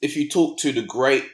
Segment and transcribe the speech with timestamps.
[0.00, 1.24] if you talk to the great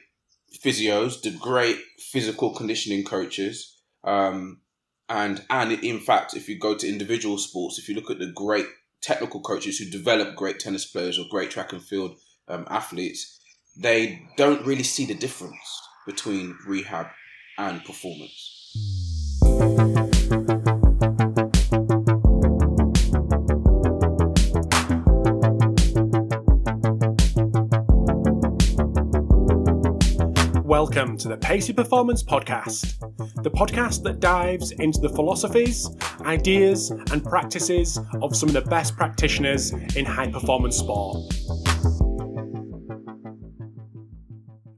[0.64, 4.60] physios, the great physical conditioning coaches, um,
[5.08, 8.32] and and in fact, if you go to individual sports, if you look at the
[8.34, 8.66] great
[9.02, 12.16] technical coaches who develop great tennis players or great track and field
[12.48, 13.40] um, athletes,
[13.76, 17.06] they don't really see the difference between rehab
[17.58, 18.61] and performance.
[30.94, 32.98] Welcome to the Pacey Performance Podcast,
[33.42, 35.88] the podcast that dives into the philosophies,
[36.20, 41.16] ideas, and practices of some of the best practitioners in high performance sport.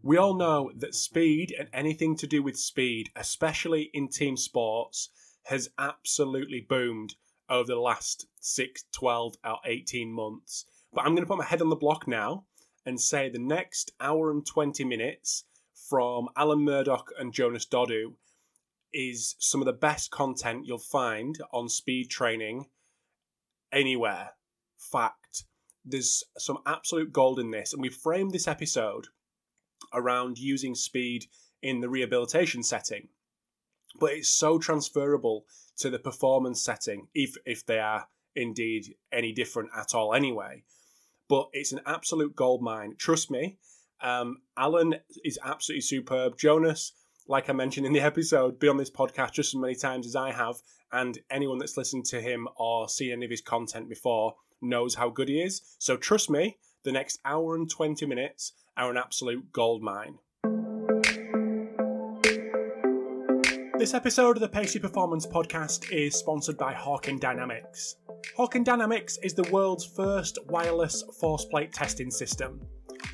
[0.04, 5.10] We all know that speed and anything to do with speed, especially in team sports,
[5.46, 7.16] has absolutely boomed
[7.50, 10.66] over the last 6, 12, or 18 months.
[10.92, 12.44] But I'm going to put my head on the block now
[12.86, 15.46] and say the next hour and 20 minutes
[15.88, 18.12] from Alan Murdoch and Jonas Dodoo
[18.92, 22.66] is some of the best content you'll find on speed training
[23.72, 24.30] anywhere.
[24.78, 25.44] Fact.
[25.84, 29.08] There's some absolute gold in this, and we framed this episode
[29.92, 31.26] around using speed
[31.62, 33.08] in the rehabilitation setting.
[34.00, 35.44] But it's so transferable
[35.78, 40.64] to the performance setting, if if they are indeed any different at all anyway.
[41.28, 42.94] But it's an absolute gold mine.
[42.98, 43.58] Trust me,
[44.02, 46.38] um, Alan is absolutely superb.
[46.38, 46.92] Jonas,
[47.28, 50.16] like I mentioned in the episode, been on this podcast just as many times as
[50.16, 50.56] I have,
[50.92, 55.10] and anyone that's listened to him or seen any of his content before knows how
[55.10, 55.62] good he is.
[55.78, 60.18] So trust me, the next hour and 20 minutes are an absolute gold mine.
[63.78, 67.96] This episode of the Pacey Performance Podcast is sponsored by Hawkin Dynamics.
[68.38, 72.60] Hawkin Dynamics is the world's first wireless force plate testing system.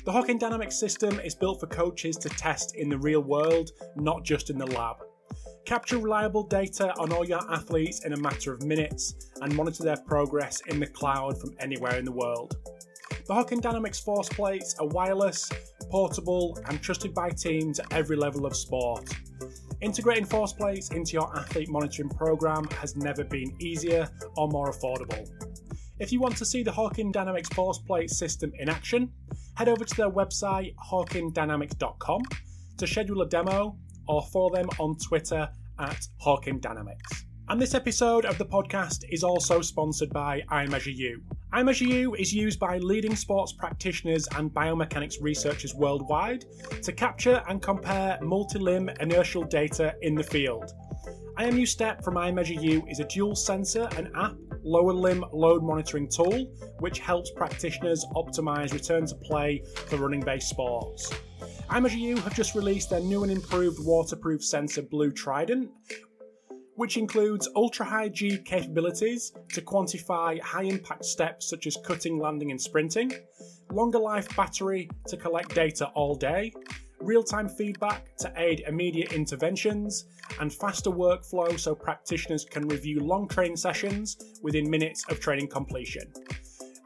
[0.03, 4.23] The Hawkin Dynamics system is built for coaches to test in the real world, not
[4.23, 4.95] just in the lab.
[5.63, 10.01] Capture reliable data on all your athletes in a matter of minutes and monitor their
[10.07, 12.57] progress in the cloud from anywhere in the world.
[13.27, 15.47] The Hawkin Dynamics force plates are wireless,
[15.91, 19.07] portable, and trusted by teams at every level of sport.
[19.81, 25.29] Integrating force plates into your athlete monitoring program has never been easier or more affordable.
[25.99, 29.11] If you want to see the Hawkin Dynamics force plate system in action,
[29.55, 32.21] head over to their website hawkindynamics.com
[32.77, 37.25] to schedule a demo or follow them on Twitter at Hawkin Dynamics.
[37.49, 41.15] And this episode of the podcast is also sponsored by iMeasureU.
[41.53, 46.45] iMeasureU is used by leading sports practitioners and biomechanics researchers worldwide
[46.81, 50.71] to capture and compare multi-limb inertial data in the field.
[51.37, 56.51] IMU Step from iMeasureU is a dual sensor and app lower limb load monitoring tool,
[56.79, 61.11] which helps practitioners optimize return to play for running based sports.
[61.69, 65.69] iMeasureU have just released their new and improved waterproof sensor Blue Trident,
[66.75, 72.51] which includes ultra high G capabilities to quantify high impact steps such as cutting, landing,
[72.51, 73.11] and sprinting,
[73.71, 76.51] longer life battery to collect data all day,
[77.03, 80.05] real time feedback to aid immediate interventions,
[80.39, 86.03] and faster workflow so practitioners can review long training sessions within minutes of training completion.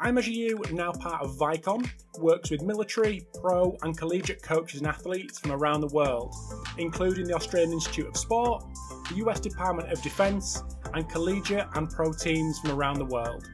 [0.03, 1.89] iMeasureU, now part of Vicon,
[2.19, 6.33] works with military, pro, and collegiate coaches and athletes from around the world,
[6.77, 8.63] including the Australian Institute of Sport,
[9.09, 13.47] the US Department of Defence, and collegiate and pro teams from around the world.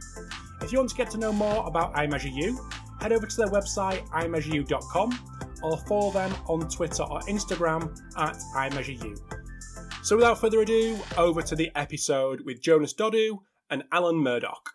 [0.62, 2.58] If you want to get to know more about iMeasureU,
[3.02, 5.31] head over to their website imeasureu.com
[5.64, 9.18] or follow them on Twitter or Instagram at iMeasureU.
[10.04, 13.38] So without further ado, over to the episode with Jonas Dodoo
[13.70, 14.72] and Alan Murdoch.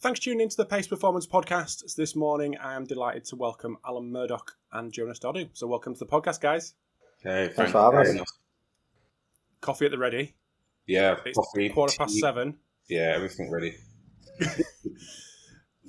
[0.00, 1.82] Thanks for tuning into the Pacey Performance Podcast.
[1.88, 5.48] So this morning I am delighted to welcome Alan Murdoch and Jonas Dodoo.
[5.52, 6.72] So welcome to the podcast, guys.
[7.22, 8.32] Hey, Thanks for having us.
[9.60, 10.34] Coffee at the ready.
[10.86, 12.20] Yeah, It's coffee, quarter past tea.
[12.20, 12.56] seven.
[12.88, 13.74] Yeah, everything ready.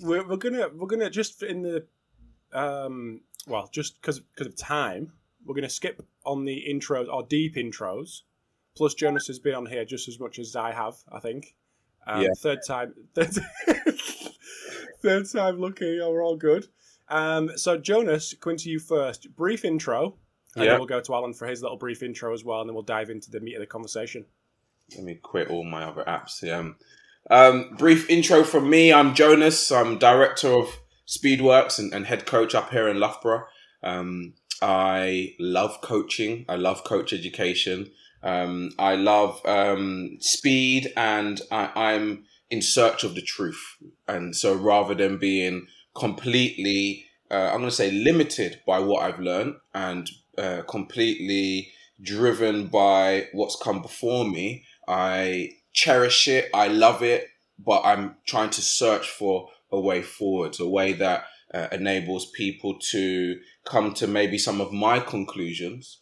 [0.04, 1.86] We're, we're gonna we're gonna just in the
[2.54, 5.12] um well just because of time
[5.46, 8.22] we're gonna skip on the intros or deep intros.
[8.76, 11.56] Plus Jonas has been on here just as much as I have, I think.
[12.08, 12.30] Um, Yeah.
[12.38, 13.38] Third time, third,
[15.02, 15.98] third time lucky.
[16.00, 16.68] Yeah, we're all good.
[17.10, 19.36] Um, so Jonas, to you first.
[19.36, 20.16] Brief intro,
[20.56, 20.72] and Yeah.
[20.72, 22.84] then we'll go to Alan for his little brief intro as well, and then we'll
[22.84, 24.26] dive into the meat of the conversation.
[24.96, 26.42] Let me quit all my other apps.
[26.42, 26.72] Yeah.
[27.30, 28.92] Um, brief intro from me.
[28.94, 29.72] I'm Jonas.
[29.72, 30.80] I'm director of
[31.12, 33.46] Speedworks and, and head coach up here in Loughborough.
[33.84, 36.46] Um, I love coaching.
[36.48, 37.92] I love coach education.
[38.24, 43.62] Um, I love um, speed, and I, I'm in search of the truth.
[44.08, 49.20] And so, rather than being completely uh, I'm going to say limited by what I've
[49.20, 51.72] learned and uh, completely
[52.02, 54.66] driven by what's come before me.
[54.88, 56.50] I cherish it.
[56.54, 57.28] I love it,
[57.58, 62.78] but I'm trying to search for a way forward, a way that uh, enables people
[62.92, 66.00] to come to maybe some of my conclusions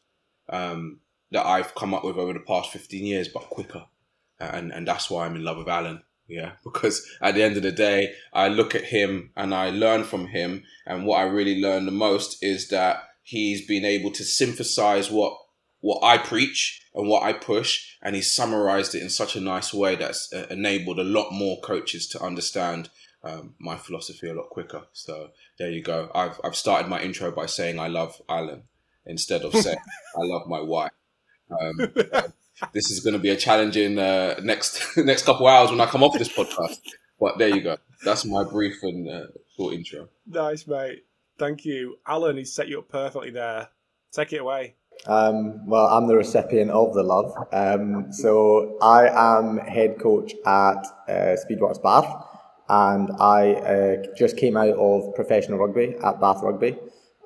[0.49, 0.99] um,
[1.31, 3.85] that I've come up with over the past 15 years, but quicker.
[4.39, 6.03] And, and that's why I'm in love with Alan.
[6.27, 10.03] Yeah, because at the end of the day, I look at him and I learn
[10.03, 10.63] from him.
[10.85, 15.37] And what I really learn the most is that he's been able to synthesize what
[15.81, 19.73] what I preach and what I push, and he's summarized it in such a nice
[19.73, 22.89] way that's uh, enabled a lot more coaches to understand
[23.23, 24.83] um, my philosophy a lot quicker.
[24.93, 26.09] So there you go.
[26.15, 28.63] I've I've started my intro by saying I love Alan
[29.05, 29.77] instead of saying
[30.15, 30.91] I love my wife.
[31.49, 31.77] Um,
[32.73, 36.03] this is going to be a challenging uh, next next couple hours when I come
[36.03, 36.79] off this podcast.
[37.19, 37.77] But there you go.
[38.05, 39.27] That's my brief and uh,
[39.57, 40.07] short intro.
[40.25, 41.03] Nice, mate.
[41.37, 42.37] Thank you, Alan.
[42.37, 43.69] He's set you up perfectly there.
[44.11, 44.75] Take it away.
[45.05, 47.33] Um, well, I'm the recipient of the love.
[47.51, 52.05] Um, so I am head coach at uh, Speedworks Bath,
[52.69, 56.77] and I uh, just came out of professional rugby at Bath Rugby.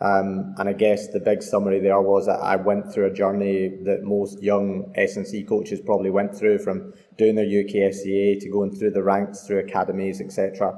[0.02, 3.70] Um, and I guess the big summary there was that I went through a journey
[3.84, 8.92] that most young S&C coaches probably went through from doing their UKSCA to going through
[8.92, 10.78] the ranks, through academies, etc.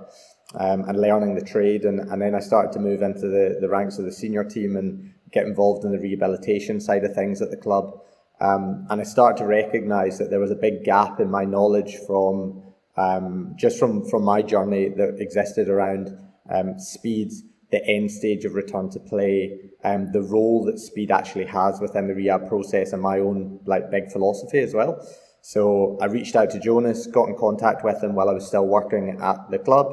[0.56, 1.86] Um, and learning the trade.
[1.86, 4.76] And, and then I started to move into the, the ranks of the senior team
[4.76, 8.00] and get involved in the rehabilitation side of things at the club.
[8.42, 11.98] Um, and I started to recognise that there was a big gap in my knowledge
[12.06, 12.62] from
[12.98, 16.18] um, just from, from my journey that existed around
[16.50, 17.32] um, speed
[17.72, 22.08] the end stage of return to play, um, the role that speed actually has within
[22.08, 25.06] the rehab process, and my own like big philosophy as well.
[25.42, 28.66] So I reached out to Jonas, got in contact with him while I was still
[28.66, 29.88] working at the club,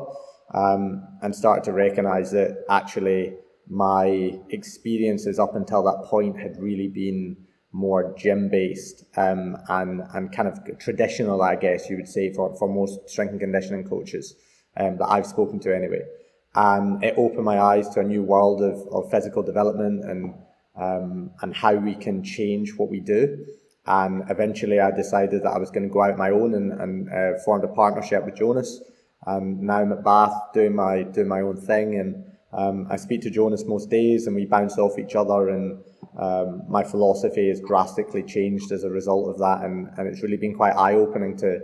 [0.54, 3.34] um, and started to recognise that actually
[3.68, 7.36] my experiences up until that point had really been
[7.72, 12.54] more gym based um, and and kind of traditional, I guess you would say, for,
[12.56, 14.34] for most strength and conditioning coaches
[14.76, 16.02] um, that I've spoken to anyway
[16.54, 20.34] and it opened my eyes to a new world of, of physical development and
[20.74, 23.44] um, and how we can change what we do.
[23.86, 27.08] And eventually, I decided that I was going to go out my own and, and
[27.10, 28.80] uh, formed a partnership with Jonas.
[29.26, 33.22] And now I'm at Bath doing my doing my own thing, and um, I speak
[33.22, 35.48] to Jonas most days, and we bounce off each other.
[35.48, 35.82] And
[36.18, 40.36] um, my philosophy has drastically changed as a result of that, and, and it's really
[40.36, 41.60] been quite eye opening to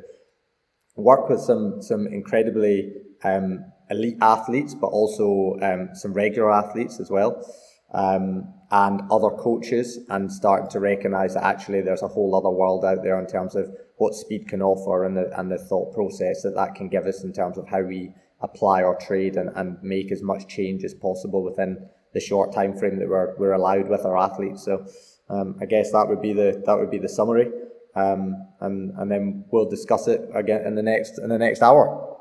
[0.96, 2.92] work with some some incredibly
[3.24, 7.44] um, elite athletes, but also um, some regular athletes as well,
[7.92, 12.84] um, and other coaches, and starting to recognise that actually there's a whole other world
[12.84, 16.42] out there in terms of what speed can offer and the, and the thought process
[16.42, 19.76] that that can give us in terms of how we apply our trade and, and
[19.82, 21.76] make as much change as possible within
[22.14, 24.64] the short time frame that we're, we're allowed with our athletes.
[24.64, 24.86] So
[25.28, 27.50] um, I guess that would be the that would be the summary.
[27.94, 32.16] Um, and and then we'll discuss it again in the next in the next hour.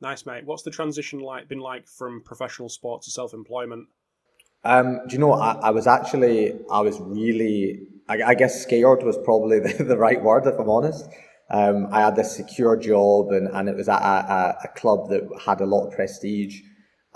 [0.00, 0.44] Nice, mate.
[0.44, 3.88] What's the transition like been like from professional sport to self employment?
[4.64, 5.32] Um, do you know?
[5.32, 9.96] I, I, was actually, I was really, I, I guess, scared was probably the, the,
[9.96, 11.08] right word, if I'm honest.
[11.48, 15.22] Um, I had this secure job, and, and it was at a, a, club that
[15.44, 16.62] had a lot of prestige,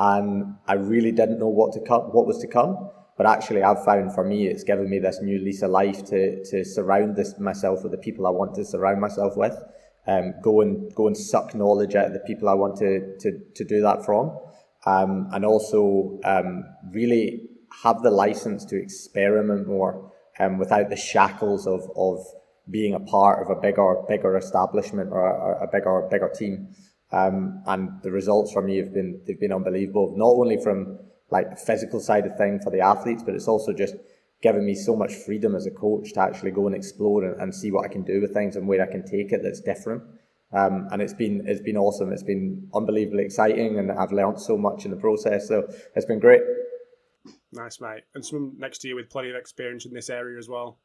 [0.01, 2.91] and I really didn't know what to come, what was to come.
[3.17, 6.43] But actually, I've found for me, it's given me this new lease of life to
[6.47, 9.57] to surround this myself with the people I want to surround myself with
[10.07, 13.39] um, go and go and suck knowledge out of the people I want to to,
[13.55, 14.37] to do that from,
[14.87, 17.43] um, and also um, really
[17.83, 22.19] have the license to experiment more um, without the shackles of of
[22.71, 26.69] being a part of a bigger bigger establishment or a, a bigger bigger team.
[27.13, 30.15] Um, and the results from me have been they've been unbelievable.
[30.17, 30.99] Not only from
[31.31, 33.95] like the physical side of thing for the athletes, but it's also just
[34.43, 37.55] given me so much freedom as a coach to actually go and explore and, and
[37.55, 40.03] see what I can do with things and where I can take it that's different.
[40.53, 42.13] Um, and it's been it's been awesome.
[42.13, 45.47] It's been unbelievably exciting, and I've learned so much in the process.
[45.47, 46.43] So it's been great.
[47.53, 48.03] Nice, mate.
[48.15, 50.79] And someone next to you with plenty of experience in this area as well,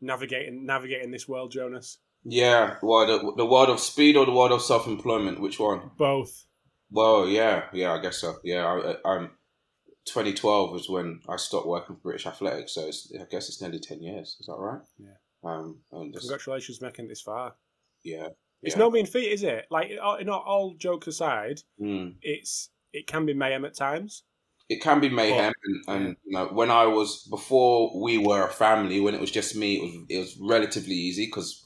[0.00, 1.98] navigating navigating this world, Jonas.
[2.24, 5.40] Yeah, well, the, the world of speed or the world of self employment?
[5.40, 5.90] Which one?
[5.96, 6.46] Both.
[6.90, 8.36] Well, yeah, yeah, I guess so.
[8.44, 9.30] Yeah, I, I'm
[10.04, 14.02] 2012 was when I stopped working for British Athletics, so I guess it's nearly 10
[14.02, 14.36] years.
[14.40, 14.80] Is that right?
[14.98, 15.14] Yeah.
[15.44, 17.54] Um, Congratulations making this far.
[18.04, 18.28] Yeah.
[18.62, 18.80] It's yeah.
[18.80, 19.66] no mean feat, is it?
[19.70, 22.14] Like, not all jokes aside, mm.
[22.22, 24.24] it's it can be mayhem at times.
[24.68, 25.52] It can be mayhem,
[25.86, 29.20] but, and, and you know, when I was before we were a family, when it
[29.20, 31.61] was just me, it was it was relatively easy because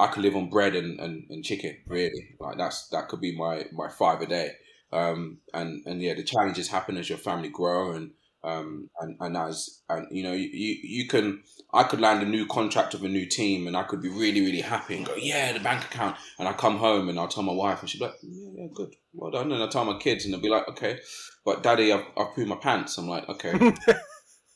[0.00, 1.76] I could live on bread and, and, and chicken.
[1.86, 4.52] Really, like that's that could be my my five a day.
[4.92, 9.36] Um, and and yeah, the challenges happen as your family grow and um, and, and
[9.36, 11.42] as and you know you, you can
[11.74, 14.40] I could land a new contract with a new team and I could be really
[14.40, 16.16] really happy and go yeah the bank account.
[16.38, 18.68] And I come home and I'll tell my wife and she'd be like yeah, yeah
[18.74, 18.94] good.
[19.12, 19.52] Well done.
[19.52, 20.98] And I tell my kids and they'll be like okay.
[21.44, 22.96] But daddy I've, I've pooed my pants.
[22.96, 23.74] I'm like okay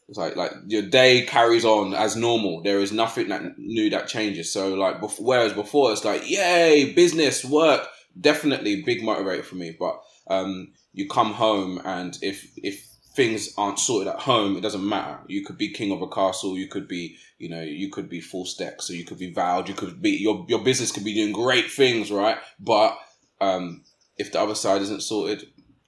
[0.09, 4.07] it's like like your day carries on as normal there is nothing that new that
[4.07, 7.89] changes so like before, whereas before it's like yay business work
[8.21, 13.79] definitely big motivator for me but um you come home and if if things aren't
[13.79, 15.21] sorted at home, it doesn't matter.
[15.29, 16.59] You could be king of a castle.
[16.59, 18.83] You could be, you know, you could be full stack.
[18.83, 19.69] So you could be vowed.
[19.69, 22.39] You could be your your business could be doing great things, right?
[22.59, 22.99] But
[23.41, 23.85] um,
[24.17, 25.47] if the other side isn't sorted,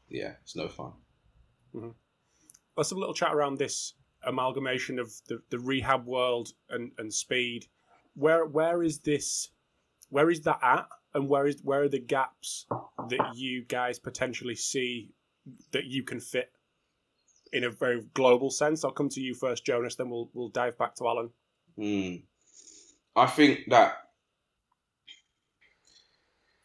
[0.08, 0.92] yeah, it's no fun.
[1.74, 1.90] Mm-hmm.
[2.76, 3.94] Let's have a little chat around this
[4.26, 7.66] amalgamation of the, the rehab world and, and speed.
[8.14, 9.50] Where where is this?
[10.08, 10.88] Where is that at?
[11.14, 12.66] And where is where are the gaps
[13.08, 15.10] that you guys potentially see
[15.72, 16.50] that you can fit
[17.52, 18.84] in a very global sense.
[18.84, 19.96] I'll come to you first, Jonas.
[19.96, 21.30] Then we'll we'll dive back to Alan.
[21.78, 22.22] Mm.
[23.14, 23.94] I think that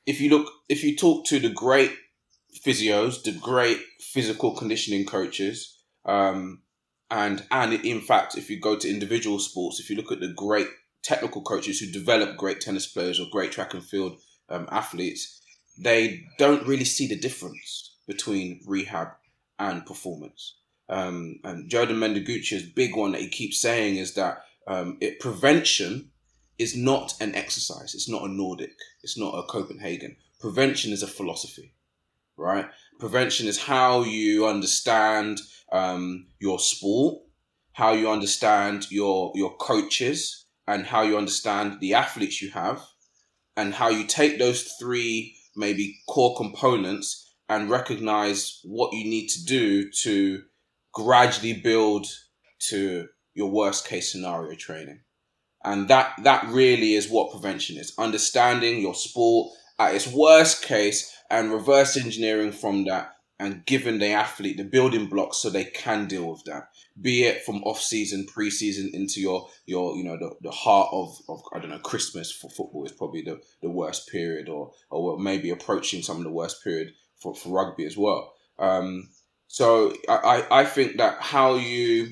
[0.05, 1.93] if you look, if you talk to the great
[2.65, 6.61] physios, the great physical conditioning coaches, um,
[7.11, 10.33] and and in fact, if you go to individual sports, if you look at the
[10.33, 10.67] great
[11.03, 14.17] technical coaches who develop great tennis players or great track and field
[14.49, 15.41] um, athletes,
[15.77, 19.09] they don't really see the difference between rehab
[19.59, 20.55] and performance.
[20.89, 26.11] Um, and Jurdan Mendiguchia's big one that he keeps saying is that um, it prevention
[26.57, 27.93] is not an exercise.
[27.93, 28.75] It's not a Nordic.
[29.03, 30.15] It's not a Copenhagen.
[30.39, 31.73] Prevention is a philosophy,
[32.37, 32.67] right?
[32.99, 35.41] Prevention is how you understand
[35.71, 37.19] um, your sport,
[37.73, 42.81] how you understand your your coaches, and how you understand the athletes you have,
[43.55, 49.43] and how you take those three maybe core components and recognize what you need to
[49.43, 50.41] do to
[50.93, 52.07] gradually build
[52.69, 55.01] to your worst case scenario training.
[55.63, 57.93] And that that really is what prevention is.
[57.97, 64.11] Understanding your sport at its worst case and reverse engineering from that and giving the
[64.11, 66.69] athlete the building blocks so they can deal with that.
[67.01, 70.89] Be it from off season, pre season into your your you know the, the heart
[70.91, 74.71] of, of I don't know Christmas for football is probably the, the worst period or
[74.91, 78.33] or maybe approaching some of the worst period for, for rugby as well.
[78.59, 79.09] Um,
[79.47, 82.11] so I, I think that how you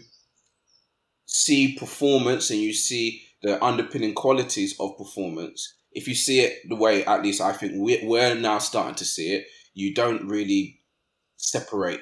[1.27, 6.75] see performance and you see the underpinning qualities of performance, if you see it the
[6.75, 10.78] way at least I think we're, we're now starting to see it, you don't really
[11.39, 12.01] separate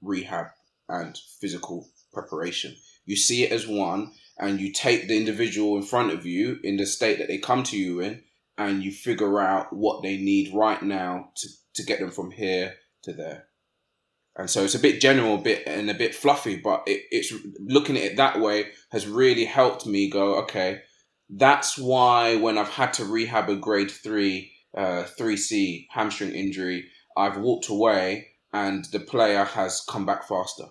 [0.00, 0.46] rehab
[0.88, 2.74] and physical preparation.
[3.04, 6.76] You see it as one, and you take the individual in front of you in
[6.76, 8.22] the state that they come to you in,
[8.56, 12.74] and you figure out what they need right now to, to get them from here
[13.02, 13.46] to there.
[14.36, 17.32] And so it's a bit general, a bit and a bit fluffy, but it, it's
[17.58, 20.82] looking at it that way has really helped me go, okay,
[21.28, 27.38] that's why when I've had to rehab a grade three, uh, 3C hamstring injury, I've
[27.38, 30.64] walked away and the player has come back faster.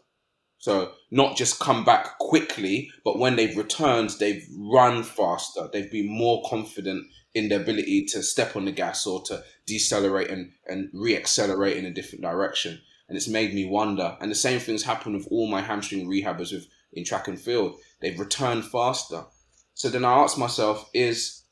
[0.58, 5.70] So not just come back quickly, but when they've returned, they've run faster.
[5.72, 10.29] They've been more confident in their ability to step on the gas or to decelerate
[10.29, 14.17] and, and re-accelerate in a different direction and it's made me wonder.
[14.20, 17.77] And the same things happen with all my hamstring rehabbers with in track and field.
[18.01, 19.25] They've returned faster.
[19.74, 21.44] So then I ask myself, is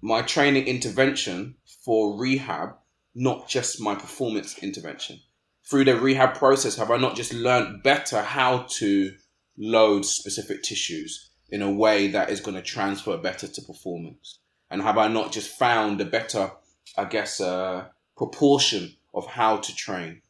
[0.00, 2.74] my training intervention for rehab
[3.14, 5.20] not just my performance intervention?
[5.68, 9.12] Through the rehab process, have I not just learned better how to
[9.56, 14.40] load specific tissues in a way that is going to transfer better to performance?
[14.70, 16.50] And have I not just found a better,
[16.96, 20.22] I guess, uh, proportion of how to train?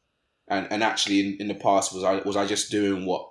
[0.53, 3.29] and and actually in, in the past was I was I just doing what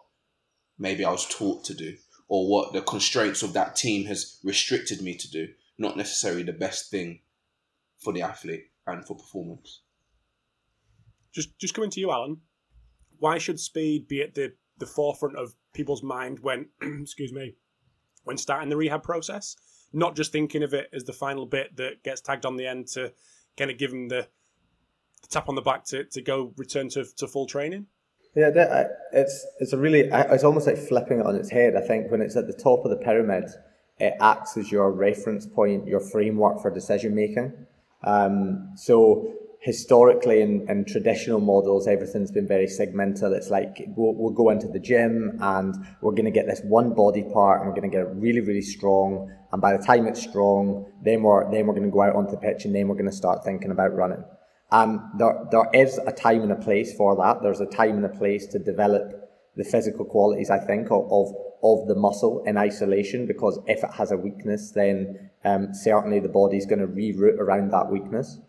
[0.78, 1.96] maybe I was taught to do
[2.28, 6.54] or what the constraints of that team has restricted me to do, not necessarily the
[6.54, 7.20] best thing
[8.00, 9.82] for the athlete and for performance.
[11.34, 12.38] Just just coming to you, Alan.
[13.20, 17.56] Why should speed be at the, the forefront of people's mind when excuse me
[18.24, 19.56] when starting the rehab process?
[19.94, 22.88] Not just thinking of it as the final bit that gets tagged on the end
[22.94, 23.12] to
[23.58, 24.28] kind of give them the
[25.30, 27.88] tap on the back to, to go return to, to full training?
[28.36, 31.76] Yeah, it's it's a really it's almost like flipping it on its head.
[31.76, 33.50] I think when it's at the top of the pyramid,
[34.00, 37.52] it acts as your reference point, your framework for decision making.
[38.06, 43.32] Um, so historically in, in traditional models, everything's been very segmental.
[43.32, 46.96] It's like we'll, we'll go into the gym and we're going to get this one
[46.96, 49.32] body part and we're going to get it really, really strong.
[49.52, 52.32] And by the time it's strong, then we're then we're going to go out onto
[52.32, 54.24] the pitch and then we're going to start thinking about running.
[54.72, 57.44] And there, there is a time and a place for that.
[57.44, 61.36] There's a time and a place to develop the physical qualities, I think, of, of,
[61.62, 66.30] of the muscle in isolation, because if it has a weakness, then um, certainly the
[66.30, 68.40] body's going to reroute around that weakness.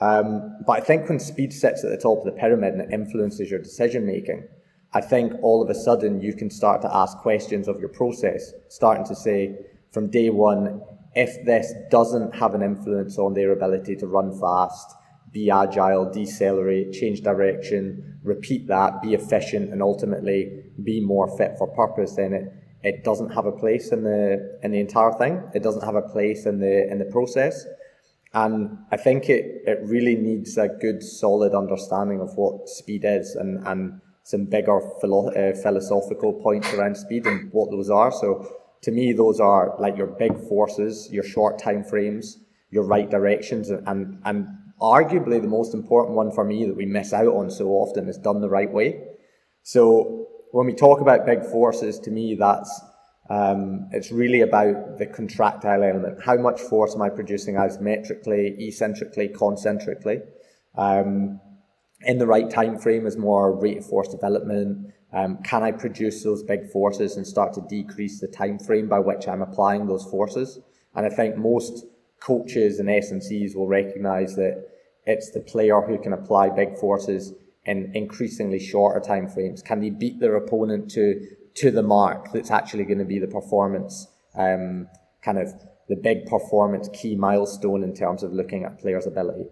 [0.00, 2.92] Um, but I think when speed sits at the top of the pyramid and it
[2.92, 4.46] influences your decision making,
[4.92, 8.52] I think all of a sudden you can start to ask questions of your process,
[8.68, 9.58] starting to say
[9.92, 10.80] from day one,
[11.14, 14.94] if this doesn't have an influence on their ability to run fast,
[15.32, 21.66] be agile, decelerate, change direction, repeat that, be efficient, and ultimately be more fit for
[21.68, 22.52] purpose, then it,
[22.82, 25.42] it doesn't have a place in the in the entire thing.
[25.54, 27.66] It doesn't have a place in the in the process.
[28.34, 33.34] And I think it, it really needs a good solid understanding of what speed is
[33.34, 38.12] and, and some bigger philo- uh, philosophical points around speed and what those are.
[38.12, 38.46] So
[38.82, 42.38] to me, those are like your big forces, your short time frames,
[42.70, 44.46] your right directions, and, and, and
[44.80, 48.18] arguably the most important one for me that we miss out on so often is
[48.18, 49.02] done the right way.
[49.62, 52.80] So when we talk about big forces, to me, that's
[53.30, 56.22] um, it's really about the contractile element.
[56.24, 60.20] How much force am I producing isometrically, eccentrically, concentrically?
[60.76, 61.40] Um,
[62.02, 64.92] in the right time frame is more rate of force development.
[65.12, 69.00] Um, can I produce those big forces and start to decrease the time frame by
[69.00, 70.60] which I'm applying those forces?
[70.94, 71.84] And I think most
[72.20, 74.64] coaches and S&Cs will recognize that
[75.04, 79.62] it's the player who can apply big forces in increasingly shorter time frames.
[79.62, 81.20] Can they beat their opponent to
[81.54, 84.88] to the mark that's actually going to be the performance um,
[85.22, 85.52] kind of
[85.88, 89.46] the big performance key milestone in terms of looking at players' ability.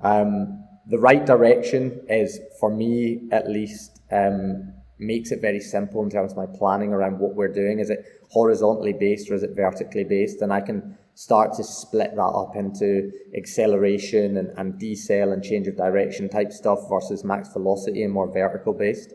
[0.00, 6.10] Um, the right direction is, for me at least, um, makes it very simple in
[6.10, 7.78] terms of my planning around what we're doing.
[7.78, 10.42] Is it horizontally based or is it vertically based?
[10.42, 15.66] And I can start to split that up into acceleration and, and decel and change
[15.66, 19.12] of direction type stuff versus max velocity and more vertical based.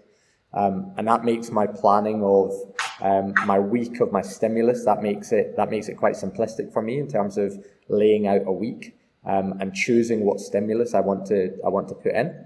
[0.53, 2.53] Um, and that makes my planning of
[3.01, 6.81] um, my week of my stimulus that makes it that makes it quite simplistic for
[6.81, 11.25] me in terms of laying out a week um, and choosing what stimulus I want
[11.27, 12.45] to I want to put in,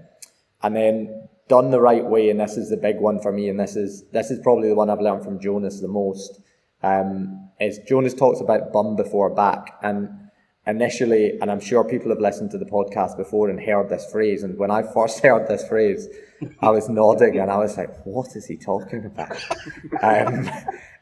[0.62, 2.28] and then done the right way.
[2.28, 4.74] And this is the big one for me, and this is this is probably the
[4.74, 6.40] one I've learned from Jonas the most.
[6.82, 10.21] Um, is Jonas talks about bum before back, and
[10.66, 14.42] initially, and I'm sure people have listened to the podcast before and heard this phrase.
[14.42, 16.08] And when I first heard this phrase,
[16.60, 19.36] I was nodding and I was like, what is he talking about?
[20.02, 20.50] um,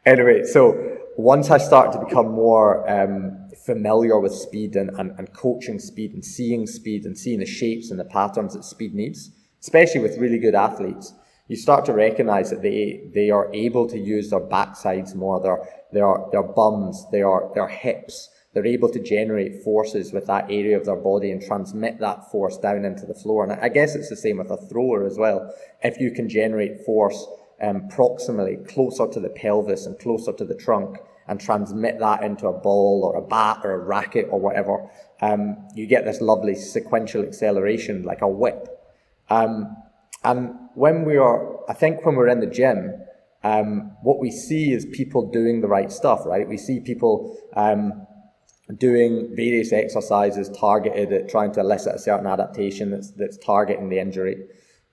[0.06, 5.32] anyway, so once I started to become more um, familiar with speed and, and, and
[5.32, 9.30] coaching speed and seeing speed and seeing the shapes and the patterns that speed needs,
[9.60, 11.12] especially with really good athletes,
[11.48, 15.58] you start to recognize that they, they are able to use their backsides more, their,
[15.92, 20.84] their, their bums, their, their hips, they're able to generate forces with that area of
[20.84, 23.44] their body and transmit that force down into the floor.
[23.44, 25.54] And I guess it's the same with a thrower as well.
[25.82, 27.26] If you can generate force
[27.62, 30.96] um, proximally closer to the pelvis and closer to the trunk
[31.28, 35.68] and transmit that into a ball or a bat or a racket or whatever, um,
[35.76, 38.66] you get this lovely sequential acceleration like a whip.
[39.28, 39.76] Um,
[40.24, 42.94] and when we are, I think when we're in the gym,
[43.42, 46.46] um, what we see is people doing the right stuff, right?
[46.48, 48.06] We see people um,
[48.78, 53.98] doing various exercises targeted at trying to elicit a certain adaptation that's, that's targeting the
[53.98, 54.36] injury.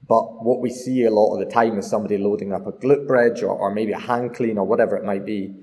[0.08, 3.08] But what we see a lot of the time is somebody loading up a glute
[3.08, 5.56] bridge or, or maybe a hang clean or whatever it might be.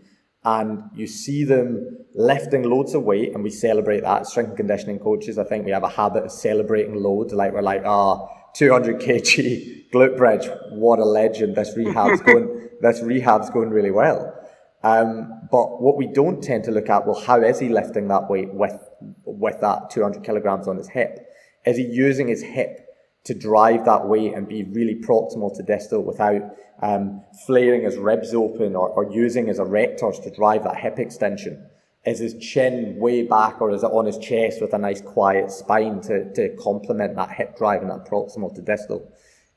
[0.44, 4.26] And you see them lifting loads of weight, and we celebrate that.
[4.26, 7.32] Strength and conditioning coaches, I think we have a habit of celebrating loads.
[7.32, 11.56] Like we're like, ah, oh, 200 kg glute bridge, what a legend!
[11.56, 14.38] This rehab's going, this rehab's going really well.
[14.82, 18.28] Um, but what we don't tend to look at, well, how is he lifting that
[18.28, 18.76] weight with,
[19.24, 21.28] with that 200 kilograms on his hip?
[21.64, 22.88] Is he using his hip
[23.22, 26.42] to drive that weight and be really proximal to distal without
[26.82, 31.64] um, flaring his ribs open or, or using his erectors to drive that hip extension?
[32.04, 35.52] Is his chin way back or is it on his chest with a nice quiet
[35.52, 39.08] spine to, to complement that hip drive and that proximal to distal?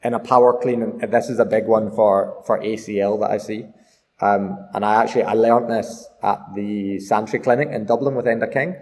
[0.04, 3.40] In a power clean, and this is a big one for, for ACL that I
[3.40, 3.66] see.
[4.20, 8.52] Um, and I actually I learned this at the Santry Clinic in Dublin with Enda
[8.52, 8.76] King.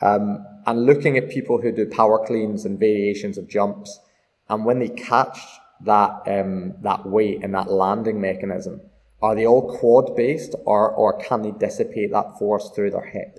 [0.00, 4.00] Um, and looking at people who do power cleans and variations of jumps,
[4.48, 5.38] and when they catch
[5.84, 8.80] that um, that weight and that landing mechanism,
[9.20, 13.38] are they all quad based, or or can they dissipate that force through their hip?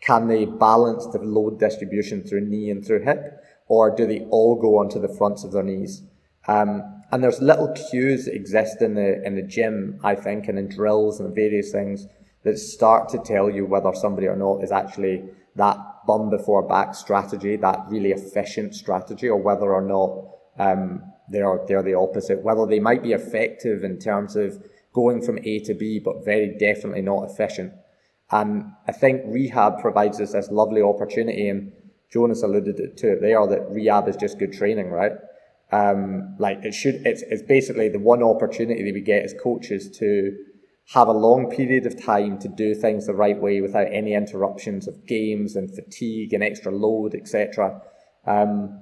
[0.00, 4.56] Can they balance the load distribution through knee and through hip, or do they all
[4.56, 6.02] go onto the fronts of their knees?
[6.48, 10.58] Um, and there's little cues that exist in the in the gym, I think, and
[10.58, 12.06] in drills and various things
[12.44, 15.24] that start to tell you whether somebody or not is actually
[15.56, 20.10] that bum before back strategy, that really efficient strategy, or whether or not
[20.58, 22.42] um, they're they're the opposite.
[22.42, 26.56] Whether they might be effective in terms of going from A to B, but very
[26.58, 27.72] definitely not efficient.
[28.30, 31.72] And I think rehab provides us this lovely opportunity, and
[32.12, 35.12] Jonas alluded to it there that rehab is just good training, right?
[35.72, 39.88] Um, like it should, it's, it's basically the one opportunity that we get as coaches
[39.98, 40.36] to
[40.92, 44.88] have a long period of time to do things the right way without any interruptions
[44.88, 47.80] of games and fatigue and extra load, etc.
[48.26, 48.80] Um,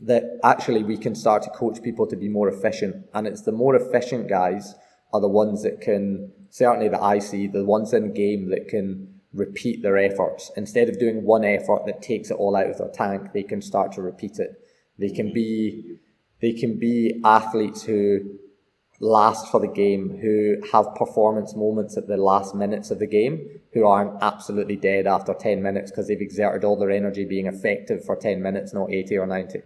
[0.00, 3.06] that actually we can start to coach people to be more efficient.
[3.14, 4.74] And it's the more efficient guys
[5.12, 9.20] are the ones that can, certainly that I see, the ones in game that can
[9.32, 10.52] repeat their efforts.
[10.56, 13.60] Instead of doing one effort that takes it all out of their tank, they can
[13.60, 14.50] start to repeat it.
[14.98, 15.98] They can be
[16.44, 18.20] they can be athletes who
[19.00, 23.48] last for the game, who have performance moments at the last minutes of the game,
[23.72, 28.04] who aren't absolutely dead after 10 minutes because they've exerted all their energy being effective
[28.04, 29.60] for 10 minutes, not 80 or 90.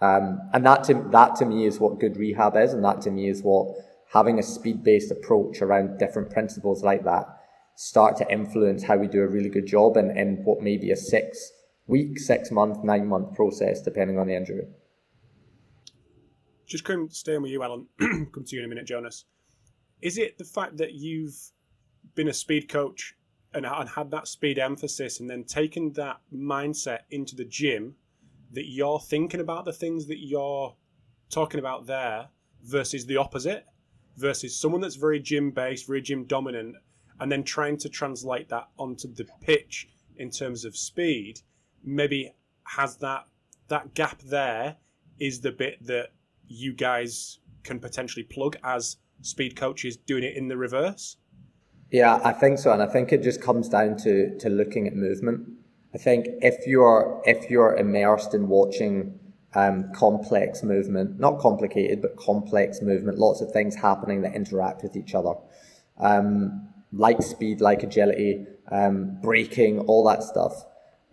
[0.00, 3.10] Um, and that to, that to me is what good rehab is, and that to
[3.10, 3.74] me is what
[4.12, 7.26] having a speed based approach around different principles like that
[7.74, 10.92] start to influence how we do a really good job in, in what may be
[10.92, 11.50] a six
[11.88, 14.68] week, six month, nine month process, depending on the injury
[16.66, 17.86] just come staying with you, Alan.
[17.98, 19.24] come to you in a minute, Jonas.
[20.00, 21.36] Is it the fact that you've
[22.14, 23.14] been a speed coach
[23.52, 27.94] and, and had that speed emphasis, and then taken that mindset into the gym,
[28.52, 30.74] that you're thinking about the things that you're
[31.30, 32.28] talking about there
[32.64, 33.66] versus the opposite,
[34.16, 36.76] versus someone that's very gym based, very gym dominant,
[37.20, 41.40] and then trying to translate that onto the pitch in terms of speed,
[41.82, 43.26] maybe has that
[43.68, 44.76] that gap there
[45.18, 46.08] is the bit that
[46.46, 51.16] you guys can potentially plug as speed coaches doing it in the reverse?
[51.90, 54.94] Yeah, I think so, and I think it just comes down to to looking at
[54.94, 55.48] movement.
[55.94, 59.18] I think if you're if you're immersed in watching
[59.54, 64.96] um, complex movement, not complicated, but complex movement, lots of things happening that interact with
[64.96, 65.34] each other,
[65.98, 70.64] um, like speed, like agility, um, braking, all that stuff.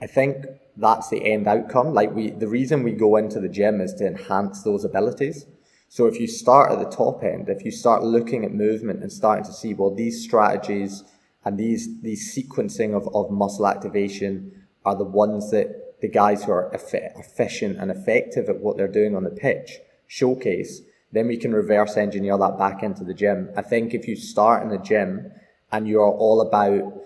[0.01, 0.45] I think
[0.77, 1.93] that's the end outcome.
[1.93, 5.45] Like we, the reason we go into the gym is to enhance those abilities.
[5.89, 9.11] So if you start at the top end, if you start looking at movement and
[9.11, 11.03] starting to see, well, these strategies
[11.45, 16.51] and these, these sequencing of, of muscle activation are the ones that the guys who
[16.51, 21.53] are efficient and effective at what they're doing on the pitch showcase, then we can
[21.53, 23.49] reverse engineer that back into the gym.
[23.55, 25.31] I think if you start in the gym
[25.71, 27.03] and you're all about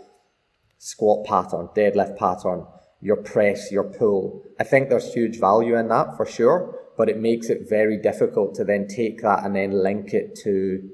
[0.78, 2.66] squat pattern, deadlift pattern,
[3.02, 4.44] your press, your pull.
[4.60, 8.56] I think there's huge value in that for sure, but it makes it very difficult
[8.56, 10.90] to then take that and then link it to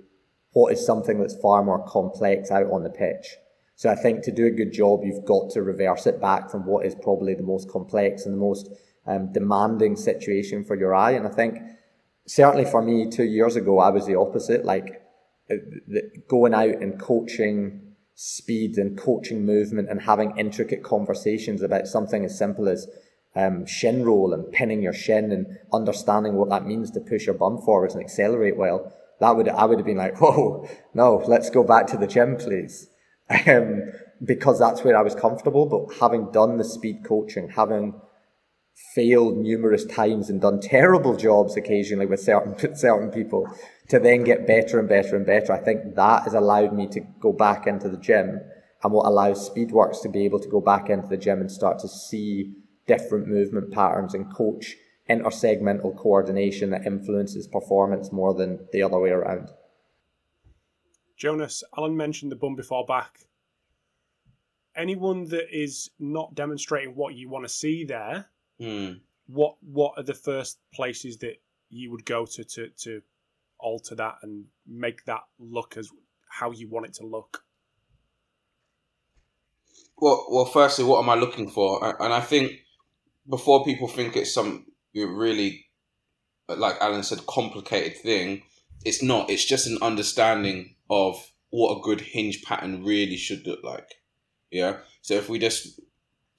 [0.53, 3.37] what is something that's far more complex out on the pitch.
[3.75, 6.65] So I think to do a good job, you've got to reverse it back from
[6.65, 8.69] what is probably the most complex and the most
[9.07, 11.11] um, demanding situation for your eye.
[11.11, 11.57] And I think
[12.27, 14.65] certainly for me, two years ago, I was the opposite.
[14.65, 15.01] Like
[15.49, 15.55] uh,
[16.27, 17.90] going out and coaching
[18.23, 22.87] speed and coaching movement and having intricate conversations about something as simple as
[23.35, 27.33] um, shin roll and pinning your shin and understanding what that means to push your
[27.33, 28.93] bum forwards and accelerate well.
[29.21, 32.37] That would I would have been like, whoa, no, let's go back to the gym,
[32.37, 32.89] please,
[33.47, 33.91] um,
[34.23, 35.65] because that's where I was comfortable.
[35.65, 37.99] But having done the speed coaching, having
[38.93, 43.47] failed numerous times and done terrible jobs occasionally with certain certain people
[43.89, 45.51] to then get better and better and better.
[45.53, 48.39] I think that has allowed me to go back into the gym
[48.83, 51.79] and what allows Speedworks to be able to go back into the gym and start
[51.79, 52.53] to see
[52.87, 54.75] different movement patterns and coach
[55.09, 59.49] intersegmental coordination that influences performance more than the other way around.
[61.17, 63.19] Jonas, Alan mentioned the bum before back.
[64.75, 68.27] Anyone that is not demonstrating what you want to see there,
[68.59, 68.99] mm.
[69.27, 73.01] what what are the first places that you would go to to to
[73.61, 75.89] alter that and make that look as
[76.29, 77.43] how you want it to look?
[79.97, 81.95] Well, well, firstly, what am I looking for?
[82.01, 82.53] And I think
[83.29, 85.65] before people think it's some really,
[86.47, 88.43] like Alan said, complicated thing,
[88.83, 89.29] it's not.
[89.29, 93.93] It's just an understanding of what a good hinge pattern really should look like.
[94.49, 94.77] Yeah.
[95.01, 95.79] So if we just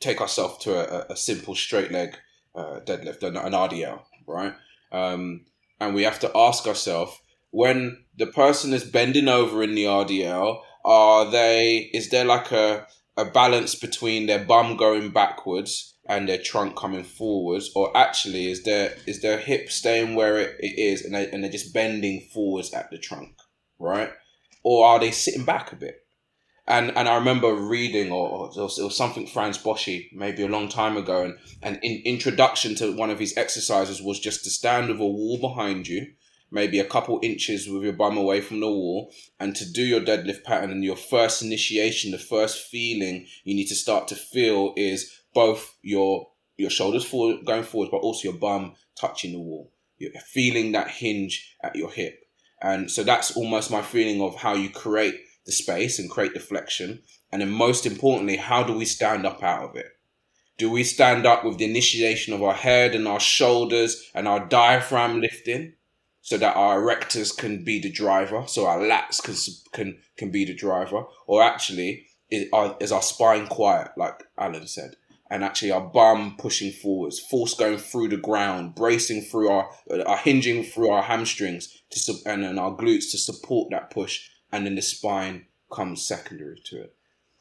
[0.00, 2.16] take ourselves to a, a, simple straight leg
[2.54, 4.54] uh, deadlift, an, RDL, right?
[4.90, 5.44] Um,
[5.82, 7.18] and we have to ask ourselves
[7.50, 12.86] when the person is bending over in the RDL, are they is there like a
[13.16, 18.62] a balance between their bum going backwards and their trunk coming forwards, or actually is
[18.64, 22.20] there is their hip staying where it, it is and they and they're just bending
[22.32, 23.34] forwards at the trunk,
[23.78, 24.10] right?
[24.64, 26.01] Or are they sitting back a bit?
[26.66, 30.44] And and I remember reading or, or it, was, it was something Frans Bosch maybe
[30.44, 34.44] a long time ago, and and in introduction to one of his exercises was just
[34.44, 36.12] to stand with a wall behind you,
[36.52, 40.00] maybe a couple inches with your bum away from the wall, and to do your
[40.00, 40.70] deadlift pattern.
[40.70, 45.74] And your first initiation, the first feeling you need to start to feel is both
[45.82, 49.72] your your shoulders forward going forward, but also your bum touching the wall.
[49.98, 52.20] You're feeling that hinge at your hip.
[52.60, 57.02] And so that's almost my feeling of how you create the space and create deflection.
[57.30, 59.86] And then most importantly, how do we stand up out of it?
[60.58, 64.46] Do we stand up with the initiation of our head and our shoulders and our
[64.46, 65.74] diaphragm lifting
[66.20, 69.34] so that our erectors can be the driver, so our lats can
[69.72, 74.68] can can be the driver, or actually is our, is our spine quiet, like Alan
[74.68, 74.94] said,
[75.28, 80.02] and actually our bum pushing forwards, force going through the ground, bracing through our, uh,
[80.02, 84.66] our hinging through our hamstrings to and then our glutes to support that push and
[84.66, 86.94] then the spine comes secondary to it.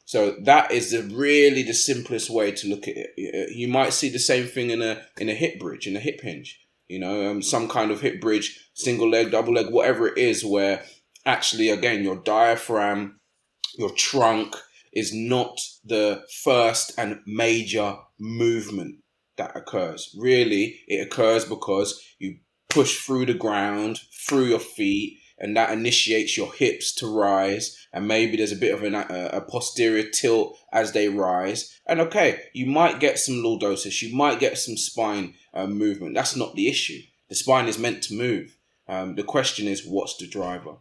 [0.04, 3.56] So that is the really the simplest way to look at it.
[3.56, 6.20] You might see the same thing in a in a hip bridge, in a hip
[6.20, 6.58] hinge.
[6.88, 10.44] You know, um, some kind of hip bridge, single leg, double leg, whatever it is,
[10.44, 10.84] where
[11.24, 13.20] actually again your diaphragm,
[13.78, 14.56] your trunk
[14.92, 18.96] is not the first and major movement
[19.36, 20.14] that occurs.
[20.18, 26.36] Really, it occurs because you push through the ground, through your feet, and that initiates
[26.36, 30.56] your hips to rise and maybe there's a bit of an, a, a, posterior tilt
[30.72, 31.78] as they rise.
[31.86, 36.14] And okay you might get some lordosis you might get some spine uh, movement.
[36.14, 37.00] That's not the issue.
[37.28, 38.56] The spine is meant to move.
[38.88, 40.76] Um, the question is what's the driver?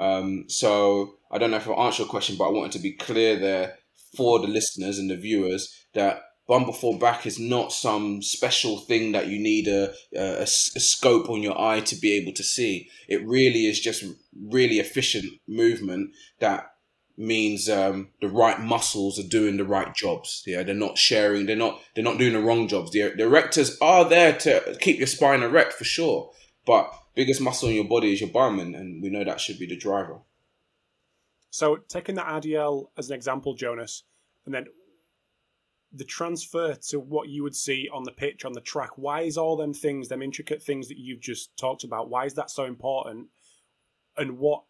[0.00, 2.92] Um, so i don't know if i'll answer your question but i wanted to be
[2.92, 3.78] clear there
[4.16, 9.12] for the listeners and the viewers that bum before back is not some special thing
[9.12, 12.88] that you need a, a, a, scope on your eye to be able to see.
[13.06, 14.02] It really is just
[14.34, 16.70] really efficient movement that
[17.18, 20.42] means um, the right muscles are doing the right jobs.
[20.46, 21.46] Yeah, they're not sharing.
[21.46, 21.80] They're not.
[21.94, 22.92] They're not doing the wrong jobs.
[22.92, 26.30] The, the erectors are there to keep your spine erect for sure,
[26.64, 29.58] but biggest muscle in your body is your bum, and, and we know that should
[29.58, 30.20] be the driver.
[31.50, 34.04] So taking the RDL as an example, Jonas,
[34.46, 34.66] and then
[35.92, 39.38] the transfer to what you would see on the pitch on the track why is
[39.38, 42.64] all them things them intricate things that you've just talked about why is that so
[42.64, 43.28] important?
[44.16, 44.64] And what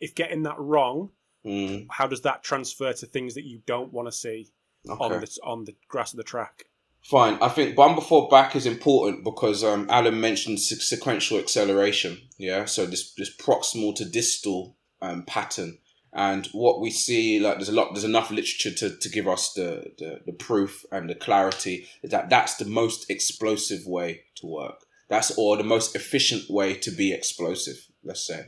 [0.00, 1.10] if getting that wrong
[1.44, 1.86] mm.
[1.90, 4.48] how does that transfer to things that you don't want to see
[4.88, 5.02] okay.
[5.02, 6.64] on the on the grass of the track?
[7.02, 7.38] Fine.
[7.40, 12.64] I think bum before back is important because um, alan mentioned sequential acceleration yeah?
[12.64, 15.78] So this this proximal to distal um, pattern
[16.12, 19.52] and what we see like there's a lot there's enough literature to, to give us
[19.52, 24.84] the, the, the proof and the clarity that that's the most explosive way to work.
[25.08, 28.46] That's or the most efficient way to be explosive let's say.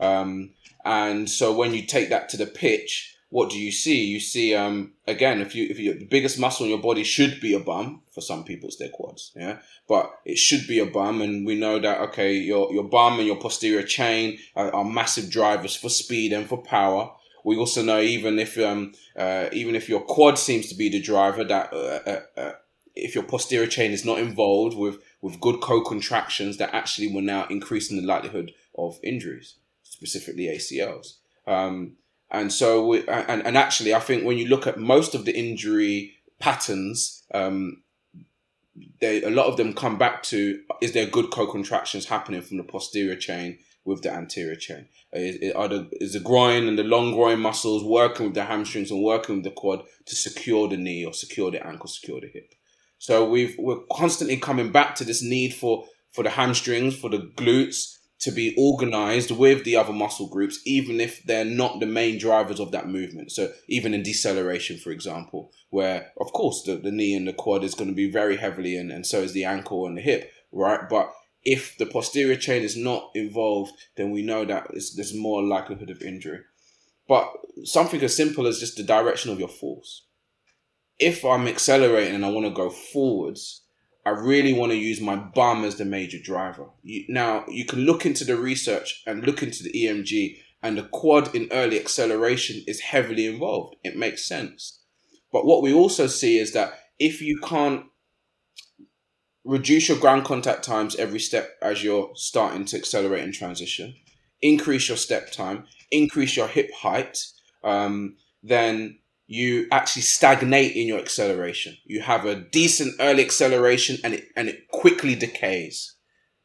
[0.00, 4.04] Um, and so when you take that to the pitch what do you see?
[4.04, 7.40] You see um, again if you if you the biggest muscle in your body should
[7.40, 9.58] be a bum for some people it's their quads yeah?
[9.88, 13.26] But it should be a bum and we know that okay your your bum and
[13.26, 17.10] your posterior chain are, are massive drivers for speed and for power.
[17.44, 21.02] We also know even if um uh, even if your quad seems to be the
[21.02, 22.52] driver that uh, uh, uh,
[22.94, 27.48] if your posterior chain is not involved with with good co-contractions that actually will now
[27.50, 31.14] increase in the likelihood of injuries specifically ACLs
[31.48, 31.96] um
[32.34, 35.36] and so we, and and actually I think when you look at most of the
[35.36, 37.82] injury patterns um
[39.00, 42.64] they a lot of them come back to is there good co-contractions happening from the
[42.64, 44.86] posterior chain with the anterior chain?
[45.12, 49.02] Is, the, is the groin and the long groin muscles working with the hamstrings and
[49.02, 52.54] working with the quad to secure the knee or secure the ankle, secure the hip?
[52.98, 57.18] So we've we're constantly coming back to this need for for the hamstrings, for the
[57.36, 62.18] glutes, to be organized with the other muscle groups, even if they're not the main
[62.18, 63.30] drivers of that movement.
[63.30, 67.62] So, even in deceleration, for example, where of course the, the knee and the quad
[67.62, 70.32] is going to be very heavily, and, and so is the ankle and the hip,
[70.52, 70.88] right?
[70.88, 75.90] But if the posterior chain is not involved, then we know that there's more likelihood
[75.90, 76.40] of injury.
[77.06, 77.30] But
[77.64, 80.06] something as simple as just the direction of your force.
[80.98, 83.63] If I'm accelerating and I want to go forwards,
[84.06, 86.66] I really want to use my bum as the major driver.
[86.82, 90.82] You, now, you can look into the research and look into the EMG, and the
[90.82, 93.76] quad in early acceleration is heavily involved.
[93.82, 94.80] It makes sense.
[95.32, 97.86] But what we also see is that if you can't
[99.44, 103.94] reduce your ground contact times every step as you're starting to accelerate and transition,
[104.40, 107.18] increase your step time, increase your hip height,
[107.62, 111.76] um, then you actually stagnate in your acceleration.
[111.84, 115.94] You have a decent early acceleration and it, and it quickly decays,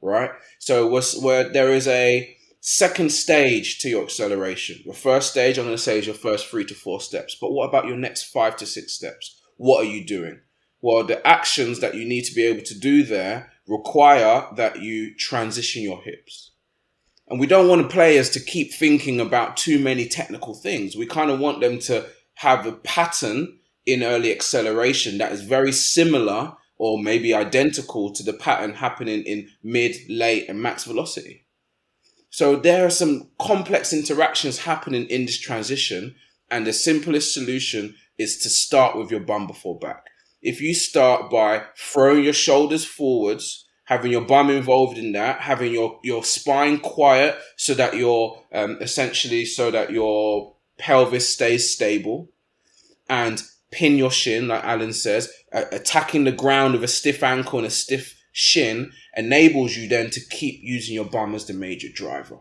[0.02, 0.32] right?
[0.60, 0.88] So
[1.22, 4.82] where there is a second stage to your acceleration.
[4.84, 7.38] Your first stage, I'm going to say, is your first three to four steps.
[7.40, 9.42] But what about your next five to six steps?
[9.58, 10.42] What are you doing?
[10.82, 15.16] Well, the actions that you need to be able to do there require that you
[15.16, 16.52] transition your hips.
[17.28, 20.96] And we don't want players to keep thinking about too many technical things.
[20.96, 22.08] We kind of want them to
[22.40, 28.32] have a pattern in early acceleration that is very similar or maybe identical to the
[28.32, 31.46] pattern happening in mid, late, and max velocity.
[32.30, 36.16] So there are some complex interactions happening in this transition,
[36.50, 40.06] and the simplest solution is to start with your bum before back.
[40.42, 45.74] If you start by throwing your shoulders forwards, having your bum involved in that, having
[45.74, 52.32] your, your spine quiet so that you're um, essentially so that your pelvis stays stable,
[53.08, 57.68] and pin your shin, like Alan says, attacking the ground with a stiff ankle and
[57.68, 62.40] a stiff shin enables you then to keep using your bum as the major driver.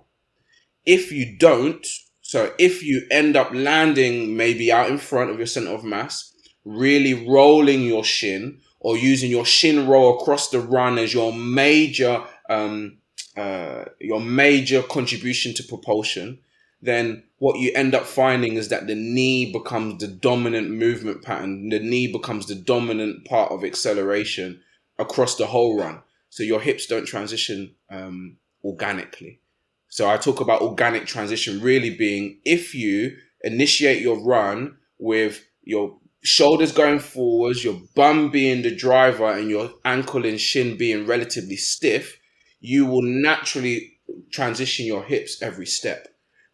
[0.87, 1.87] If you don't,
[2.23, 6.35] so if you end up landing maybe out in front of your center of mass,
[6.65, 12.25] really rolling your shin or using your shin roll across the run as your major
[12.49, 12.99] um,
[13.37, 16.39] uh, your major contribution to propulsion,
[16.81, 21.69] then what you end up finding is that the knee becomes the dominant movement pattern.
[21.69, 24.61] The knee becomes the dominant part of acceleration
[24.99, 26.03] across the whole run.
[26.31, 29.41] So your hips don't transition um, organically.
[29.89, 35.99] So I talk about organic transition really being if you initiate your run with your
[36.23, 41.57] shoulders going forwards, your bum being the driver, and your ankle and shin being relatively
[41.57, 42.19] stiff,
[42.61, 43.99] you will naturally
[44.31, 46.09] transition your hips every step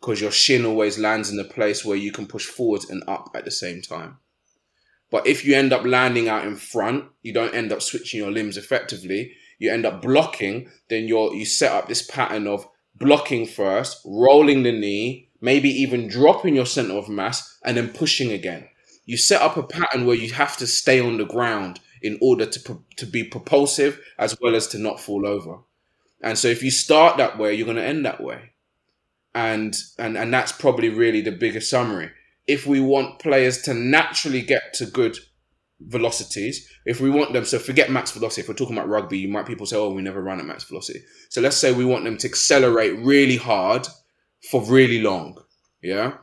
[0.05, 3.31] because your shin always lands in a place where you can push forwards and up
[3.35, 4.19] at the same time.
[5.11, 8.31] But if you end up landing out in front, you don't end up switching your
[8.31, 9.33] limbs effectively.
[9.59, 14.63] You end up blocking, then you're you set up this pattern of blocking first, rolling
[14.63, 18.69] the knee, maybe even dropping your center of mass, and then pushing again.
[19.07, 22.45] You set up a pattern where you have to stay on the ground in order
[22.45, 25.61] to to be propulsive as well as to not fall over.
[26.21, 28.51] And so if you start that way, you're going to end that way
[29.35, 32.11] and and and that's probably really the biggest summary.
[32.47, 35.19] If we want players to naturally get to good
[35.81, 38.43] velocities, if we want them, so forget max velocity.
[38.43, 40.65] If we're talking about rugby, you might people say, "Oh, we never run at max
[40.65, 43.87] velocity." So let's say we want them to accelerate really hard
[44.51, 45.39] for really long.
[45.83, 46.19] Yeah.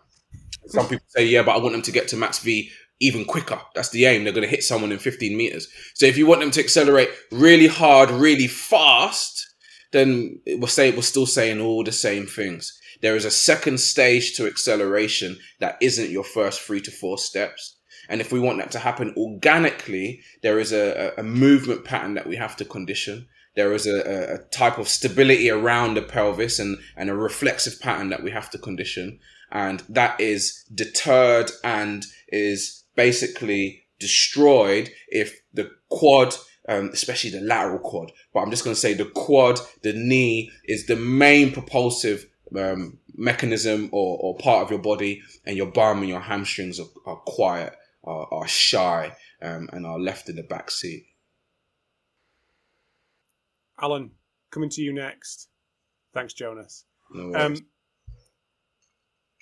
[0.68, 2.72] Some people say, "Yeah, but I want them to get to max V
[3.02, 3.60] even quicker.
[3.74, 4.24] That's the aim.
[4.24, 5.68] They're going to hit someone in 15 meters.
[5.96, 9.48] So if you want them to accelerate really hard, really fast,
[9.92, 12.80] then we'll say we're still saying all the same things.
[13.02, 17.78] There is a second stage to acceleration that isn't your first three to four steps.
[18.10, 22.28] And if we want that to happen organically, there is a, a movement pattern that
[22.28, 23.28] we have to condition.
[23.56, 28.10] There is a, a type of stability around the pelvis and, and a reflexive pattern
[28.10, 29.20] that we have to condition.
[29.52, 36.36] And that is deterred and is basically destroyed if the quad
[36.70, 38.12] um, especially the lateral quad.
[38.34, 42.26] But I'm just going to say the quad, the knee is the main propulsive
[42.58, 46.88] um, mechanism or, or part of your body, and your bum and your hamstrings are,
[47.06, 51.06] are quiet, are, are shy, um, and are left in the back seat.
[53.82, 54.12] Alan,
[54.52, 55.50] coming to you next.
[56.14, 56.86] Thanks, Jonas.
[57.14, 57.58] No um,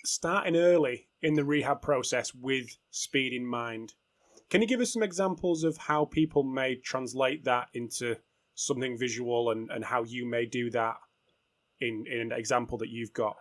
[0.06, 3.94] starting early in the rehab process with speed in mind.
[4.50, 8.16] Can you give us some examples of how people may translate that into
[8.56, 10.96] something visual and, and how you may do that
[11.82, 13.36] in, in an example that you've got?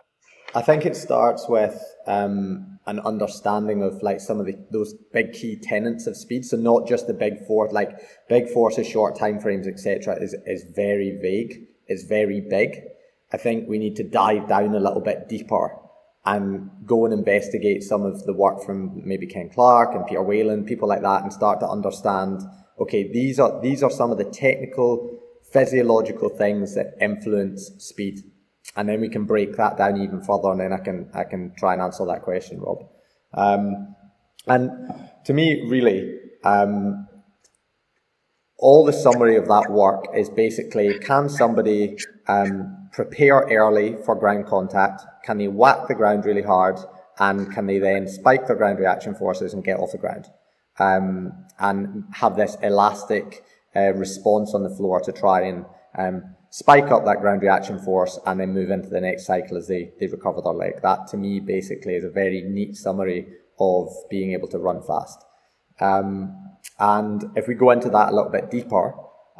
[0.55, 5.33] I think it starts with um, an understanding of like some of the, those big
[5.33, 6.43] key tenets of speed.
[6.43, 7.91] So not just the big four, like
[8.27, 10.15] big forces, short time frames, etc.
[10.19, 11.67] is is very vague.
[11.87, 12.81] It's very big.
[13.31, 15.77] I think we need to dive down a little bit deeper
[16.25, 20.67] and go and investigate some of the work from maybe Ken Clark and Peter Weyand,
[20.67, 22.41] people like that, and start to understand.
[22.79, 25.19] Okay, these are these are some of the technical,
[25.51, 28.19] physiological things that influence speed
[28.75, 31.53] and then we can break that down even further, and then I can I can
[31.57, 32.77] try and answer that question, Rob.
[33.33, 33.95] Um,
[34.47, 34.71] and
[35.25, 37.07] to me, really, um,
[38.57, 44.45] all the summary of that work is basically: can somebody um, prepare early for ground
[44.45, 45.01] contact?
[45.25, 46.77] Can they whack the ground really hard?
[47.21, 50.27] And can they then spike their ground reaction forces and get off the ground?
[50.79, 53.43] Um, and have this elastic
[53.79, 55.65] uh, response on the floor to try and
[55.97, 56.15] um,
[56.49, 59.83] spike up that ground reaction force and then move into the next cycle as they,
[59.99, 60.73] they recover their leg.
[60.81, 63.21] That to me basically is a very neat summary
[63.59, 65.19] of being able to run fast.
[65.89, 66.11] Um,
[66.77, 68.85] and if we go into that a little bit deeper,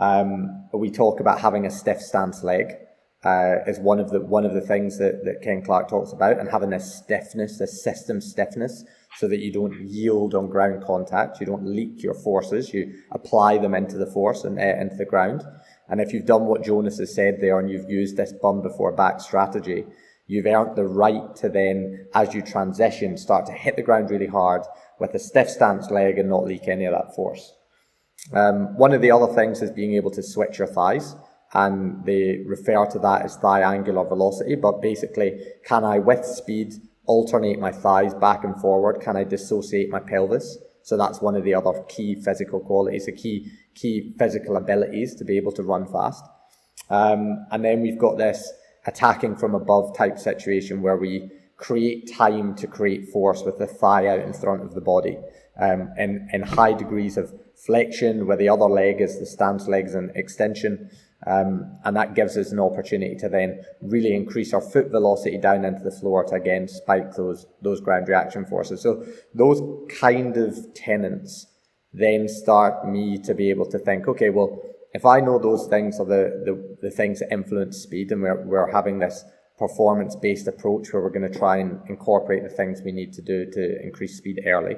[0.09, 0.31] um,
[0.73, 2.65] we talk about having a stiff stance leg.
[3.23, 6.39] uh, is one of the one of the things that, that Ken Clark talks about,
[6.39, 8.85] and having this stiffness, this system stiffness,
[9.17, 13.57] so that you don't yield on ground contact, you don't leak your forces, you apply
[13.57, 15.43] them into the force and uh, into the ground.
[15.87, 18.91] And if you've done what Jonas has said there, and you've used this bum before
[18.91, 19.85] back strategy,
[20.27, 24.27] you've earned the right to then, as you transition, start to hit the ground really
[24.27, 24.61] hard
[24.99, 27.53] with a stiff stance leg and not leak any of that force.
[28.33, 31.15] Um, one of the other things is being able to switch your thighs
[31.53, 34.55] and they refer to that as thigh angular velocity.
[34.55, 36.73] But basically, can I, with speed,
[37.09, 39.01] alternate my thighs back and forward?
[39.01, 40.57] Can I dissociate my pelvis?
[40.83, 45.25] So that's one of the other key physical qualities, the key key physical abilities to
[45.25, 46.23] be able to run fast.
[46.89, 48.51] Um, and then we've got this
[48.85, 54.07] attacking from above type situation where we create time to create force with the thigh
[54.07, 55.17] out in front of the body
[55.59, 57.33] um, in, in high degrees of
[57.65, 60.89] flexion, where the other leg is the stance legs and extension.
[61.27, 65.65] Um, and that gives us an opportunity to then really increase our foot velocity down
[65.65, 68.81] into the floor to again spike those those ground reaction forces.
[68.81, 69.61] So those
[69.99, 71.45] kind of tenants
[71.91, 74.61] then start me to be able to think, okay, well,
[74.93, 78.45] if I know those things are the, the, the things that influence speed and we're,
[78.45, 79.23] we're having this
[79.57, 83.21] performance based approach where we're going to try and incorporate the things we need to
[83.21, 84.77] do to increase speed early.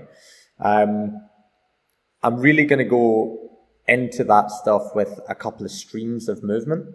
[0.60, 1.22] Um,
[2.24, 3.51] I'm really going to go
[3.88, 6.86] into that stuff with a couple of streams of movement.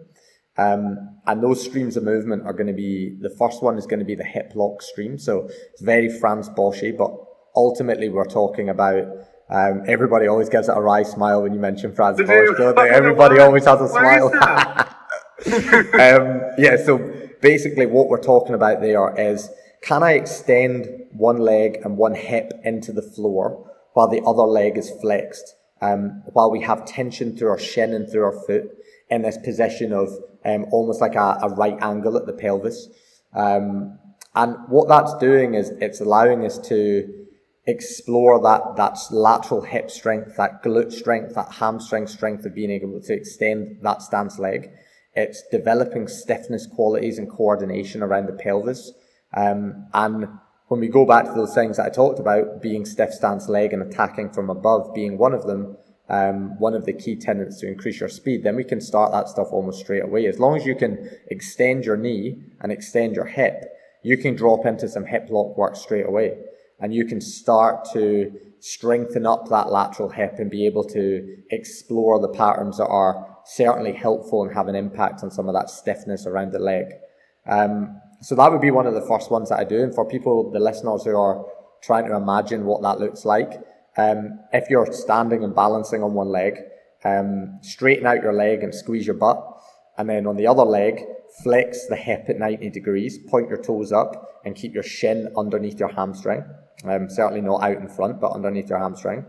[0.57, 3.99] Um, and those streams of movement are going to be the first one is going
[3.99, 5.19] to be the hip lock stream.
[5.19, 7.11] So it's very Frans Bosch, but
[7.55, 9.03] ultimately we're talking about
[9.49, 12.89] um, everybody always gives it a wry smile when you mention Frans Bosch, don't they?
[12.89, 14.33] Everybody always has a smile.
[15.45, 16.97] um, yeah, so
[17.41, 19.49] basically what we're talking about there is
[19.83, 24.77] can I extend one leg and one hip into the floor while the other leg
[24.77, 25.53] is flexed?
[25.81, 28.71] Um, while we have tension through our shin and through our foot
[29.09, 30.09] in this position of
[30.45, 32.87] um, almost like a, a, right angle at the pelvis.
[33.33, 33.99] Um,
[34.35, 37.25] and what that's doing is it's allowing us to
[37.65, 43.01] explore that, that lateral hip strength, that glute strength, that hamstring strength of being able
[43.01, 44.69] to extend that stance leg.
[45.13, 48.93] It's developing stiffness qualities and coordination around the pelvis.
[49.35, 50.27] Um, and
[50.67, 53.73] when we go back to those things that I talked about, being stiff stance leg
[53.73, 55.77] and attacking from above being one of them,
[56.09, 59.29] um, one of the key tenets to increase your speed, then we can start that
[59.29, 60.25] stuff almost straight away.
[60.25, 63.65] As long as you can extend your knee and extend your hip,
[64.03, 66.37] you can drop into some hip lock work straight away.
[66.79, 72.19] And you can start to strengthen up that lateral hip and be able to explore
[72.19, 76.25] the patterns that are certainly helpful and have an impact on some of that stiffness
[76.25, 76.85] around the leg.
[77.47, 79.83] Um, so that would be one of the first ones that I do.
[79.83, 81.45] And for people, the listeners who are
[81.81, 83.53] trying to imagine what that looks like,
[83.97, 86.59] um, if you're standing and balancing on one leg,
[87.03, 89.43] um, straighten out your leg and squeeze your butt.
[89.97, 91.03] And then on the other leg,
[91.43, 95.79] flex the hip at 90 degrees, point your toes up, and keep your shin underneath
[95.79, 96.43] your hamstring.
[96.83, 99.25] Um, certainly not out in front, but underneath your hamstring.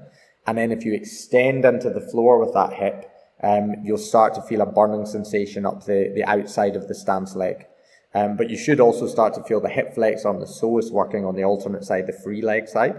[0.47, 3.11] And then if you extend into the floor with that hip,
[3.43, 7.37] um, you'll start to feel a burning sensation up the, the outside of the stance
[7.37, 7.67] leg.
[8.15, 11.25] Um, but you should also start to feel the hip flex on the psoas working
[11.25, 12.97] on the alternate side, the free leg side.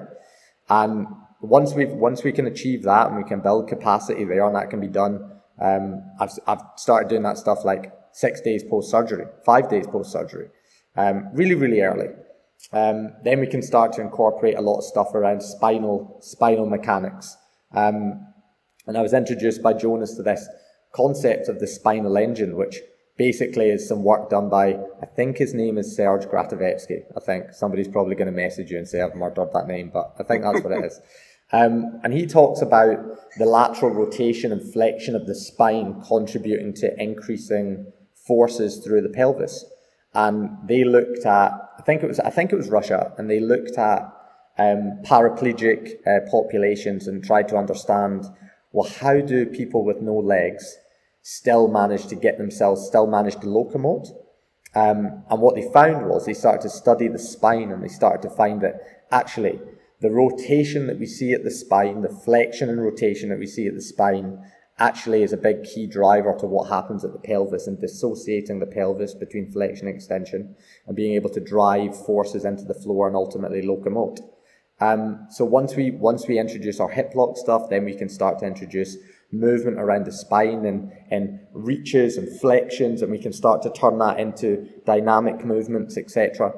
[0.70, 1.07] And
[1.41, 4.70] once we once we can achieve that and we can build capacity there, and that
[4.70, 5.32] can be done.
[5.60, 10.12] Um, I've I've started doing that stuff like six days post surgery, five days post
[10.12, 10.49] surgery,
[10.95, 12.10] um, really really early.
[12.74, 17.36] Um, then we can start to incorporate a lot of stuff around spinal spinal mechanics.
[17.74, 18.26] Um,
[18.86, 20.47] and I was introduced by Jonas to this
[20.93, 22.80] concept of the spinal engine, which
[23.20, 27.03] basically is some work done by, I think his name is Serge Gracovetsky.
[27.15, 30.15] I think somebody's probably going to message you and say I've murdered that name, but
[30.17, 30.99] I think that's what it is.
[31.51, 32.99] Um, and he talks about
[33.39, 37.91] the lateral rotation and flexion of the spine contributing to increasing
[38.28, 39.65] forces through the pelvis.
[40.13, 43.39] And they looked at, I think it was, I think it was Russia, and they
[43.39, 44.01] looked at
[44.59, 48.26] um, paraplegic uh, populations and tried to understand,
[48.72, 50.78] well, how do people with no legs
[51.30, 54.07] still managed to get themselves, still managed to locomote.
[54.73, 58.27] Um, and what they found was they started to study the spine and they started
[58.27, 59.59] to find that actually
[60.01, 63.67] the rotation that we see at the spine, the flexion and rotation that we see
[63.67, 64.43] at the spine,
[64.80, 68.65] actually is a big key driver to what happens at the pelvis and dissociating the
[68.65, 70.55] pelvis between flexion and extension
[70.88, 74.19] and being able to drive forces into the floor and ultimately locomote.
[74.82, 78.39] Um, so once we once we introduce our hip lock stuff, then we can start
[78.39, 78.97] to introduce
[79.32, 83.97] movement around the spine and, and reaches and flexions, and we can start to turn
[83.99, 86.51] that into dynamic movements, etc.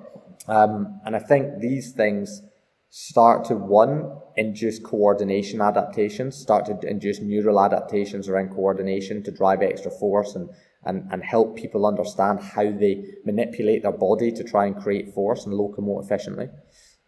[0.47, 2.41] Um, and I think these things
[2.89, 9.61] start to one induce coordination adaptations, start to induce neural adaptations around coordination to drive
[9.61, 10.49] extra force and
[10.86, 15.45] and, and help people understand how they manipulate their body to try and create force
[15.45, 16.47] and locomote efficiently.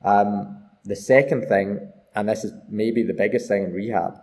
[0.04, 4.14] Um, the second thing, and this is maybe the biggest thing in rehab,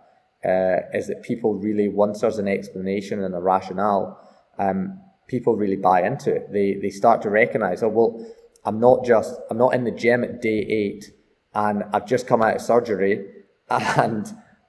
[0.44, 4.18] uh, is that people really, once there's an explanation and a rationale,
[4.58, 6.52] um, people really buy into it.
[6.52, 8.26] They, they start to recognize, oh, well,
[8.64, 11.12] I'm not just, I'm not in the gym at day eight
[11.54, 13.26] and I've just come out of surgery
[13.70, 14.26] and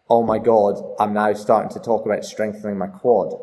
[0.09, 3.33] oh my God, I'm now starting to talk about strengthening my quad.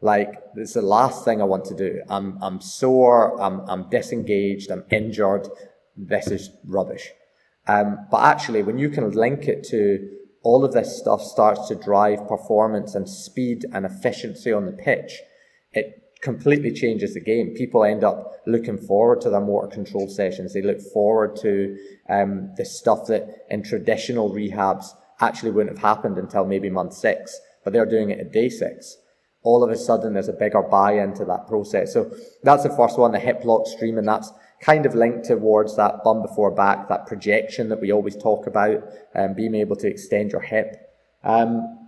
[0.00, 2.00] Like, it's the last thing I want to do.
[2.08, 5.48] I'm, I'm sore, I'm, I'm disengaged, I'm injured.
[5.96, 7.10] This is rubbish.
[7.66, 10.08] Um, but actually, when you can link it to
[10.42, 15.20] all of this stuff starts to drive performance and speed and efficiency on the pitch,
[15.72, 17.54] it completely changes the game.
[17.54, 20.52] People end up looking forward to their motor control sessions.
[20.52, 21.76] They look forward to
[22.08, 24.86] um, the stuff that in traditional rehabs
[25.20, 28.96] actually wouldn't have happened until maybe month six, but they're doing it at day six.
[29.44, 31.92] All of a sudden, there's a bigger buy-in to that process.
[31.92, 32.14] So
[32.44, 34.30] that's the first one, the hip lock stream, and that's
[34.62, 38.82] kind of linked towards that bum before back, that projection that we always talk about,
[39.14, 40.76] um, being able to extend your hip.
[41.24, 41.78] Um,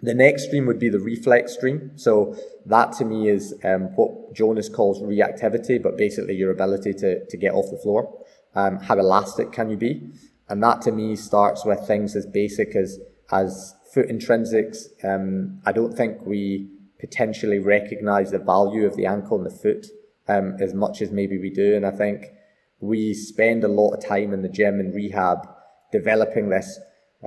[0.00, 1.92] the next stream would be the reflex stream.
[1.96, 7.26] So that to me is um, what Jonas calls reactivity, but basically your ability to,
[7.26, 8.24] to get off the floor.
[8.54, 10.10] Um, how elastic can you be?
[10.48, 12.98] And that to me starts with things as basic as,
[13.30, 14.86] as foot intrinsics.
[15.04, 16.68] Um, I don't think we
[17.00, 19.86] potentially recognize the value of the ankle and the foot
[20.28, 21.74] um, as much as maybe we do.
[21.74, 22.26] And I think
[22.80, 25.48] we spend a lot of time in the gym and rehab
[25.92, 26.78] developing this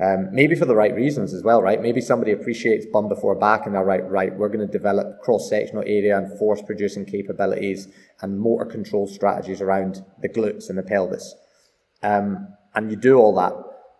[0.02, 1.80] um, maybe for the right reasons as well, right?
[1.80, 5.48] Maybe somebody appreciates bum before back and they're right, right, we're going to develop cross
[5.48, 7.88] sectional area and force producing capabilities
[8.20, 11.34] and motor control strategies around the glutes and the pelvis.
[12.02, 13.54] Um, and you do all that.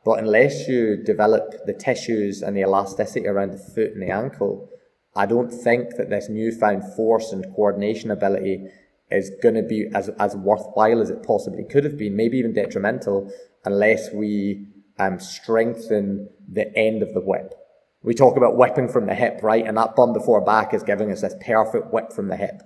[0.04, 4.68] But unless you develop the tissues and the elasticity around the foot and the ankle,
[5.16, 8.68] I don't think that this newfound force and coordination ability
[9.10, 12.52] is going to be as, as worthwhile as it possibly could have been, maybe even
[12.52, 13.32] detrimental,
[13.64, 14.66] unless we
[14.98, 17.54] um, strengthen the end of the whip.
[18.02, 19.66] We talk about whipping from the hip, right?
[19.66, 22.62] And that bum before back is giving us this perfect whip from the hip.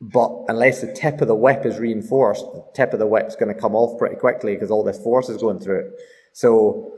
[0.00, 3.54] But unless the tip of the whip is reinforced, the tip of the whip's going
[3.54, 5.92] to come off pretty quickly because all this force is going through it.
[6.32, 6.92] So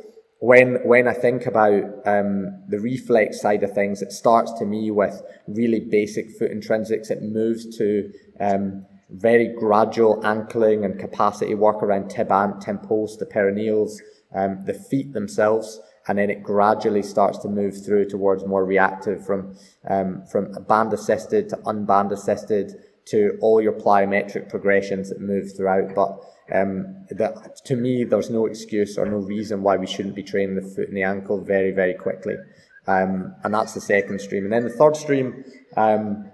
[0.45, 4.91] when when I think about um, the reflex side of things, it starts to me
[4.91, 7.11] with really basic foot intrinsics.
[7.11, 12.29] It moves to um, very gradual ankling and capacity work around tib
[12.61, 13.93] tib post, the peroneals,
[14.35, 19.25] um, the feet themselves, and then it gradually starts to move through towards more reactive
[19.25, 19.57] from
[19.89, 22.73] um, from band assisted to unband assisted
[23.07, 25.95] to all your plyometric progressions that move throughout.
[25.95, 26.21] But
[26.53, 30.57] um, that, to me, there's no excuse or no reason why we shouldn't be training
[30.57, 32.35] the foot and the ankle very, very quickly.
[32.87, 34.45] Um, and that's the second stream.
[34.45, 35.45] And then the third stream
[35.77, 36.31] um,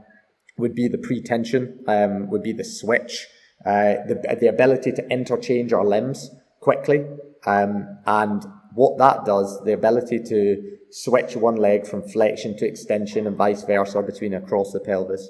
[0.58, 3.28] would be the pre-tension, um, would be the switch,
[3.64, 6.30] uh, the, the ability to interchange our limbs
[6.60, 7.04] quickly.
[7.46, 8.44] Um, and
[8.74, 13.62] what that does, the ability to switch one leg from flexion to extension and vice
[13.62, 15.28] versa between across the pelvis,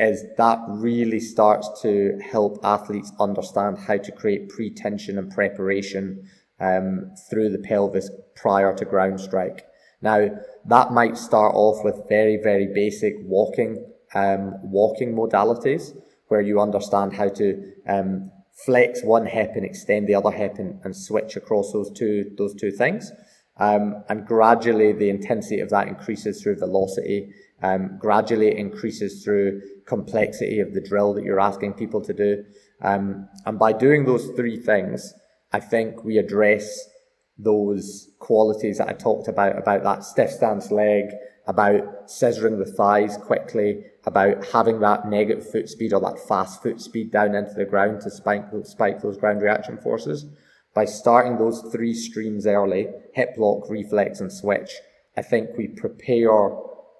[0.00, 6.26] is that really starts to help athletes understand how to create pre-tension and preparation
[6.58, 9.66] um, through the pelvis prior to ground strike.
[10.02, 10.30] Now,
[10.66, 15.94] that might start off with very, very basic walking, um, walking modalities
[16.28, 18.30] where you understand how to um,
[18.64, 22.54] flex one hip and extend the other hip and, and switch across those two those
[22.54, 23.12] two things.
[23.58, 27.34] Um, and gradually the intensity of that increases through velocity.
[27.62, 32.44] Um, gradually increases through complexity of the drill that you're asking people to do.
[32.80, 35.12] Um, and by doing those three things,
[35.52, 36.88] I think we address
[37.36, 41.06] those qualities that I talked about, about that stiff stance leg,
[41.46, 46.80] about scissoring the thighs quickly, about having that negative foot speed or that fast foot
[46.80, 50.26] speed down into the ground to spike, spike those ground reaction forces.
[50.74, 54.70] By starting those three streams early, hip lock, reflex, and switch,
[55.16, 56.30] I think we prepare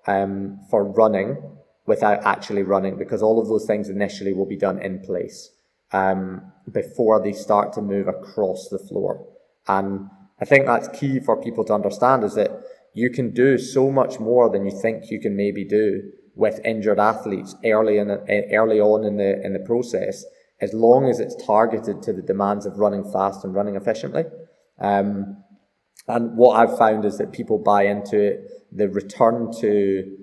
[0.07, 1.37] um, for running
[1.87, 5.51] without actually running because all of those things initially will be done in place
[5.93, 9.27] um, before they start to move across the floor.
[9.67, 10.09] And
[10.41, 12.51] I think that's key for people to understand is that
[12.95, 16.03] you can do so much more than you think you can maybe do
[16.35, 20.25] with injured athletes early in early on in the in the process,
[20.61, 24.25] as long as it's targeted to the demands of running fast and running efficiently.
[24.79, 25.45] Um,
[26.09, 28.41] and what I've found is that people buy into it.
[28.73, 30.17] The return to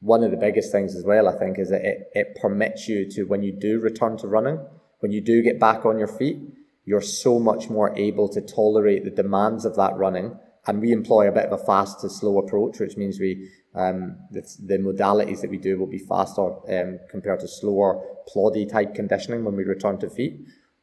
[0.00, 3.08] one of the biggest things as well, I think, is that it, it permits you
[3.10, 4.58] to, when you do return to running,
[5.00, 6.38] when you do get back on your feet,
[6.84, 11.28] you're so much more able to tolerate the demands of that running and we employ
[11.28, 15.40] a bit of a fast to slow approach, which means we um, the, the modalities
[15.40, 19.62] that we do will be faster um, compared to slower ploddy type conditioning when we
[19.62, 20.40] return to feet.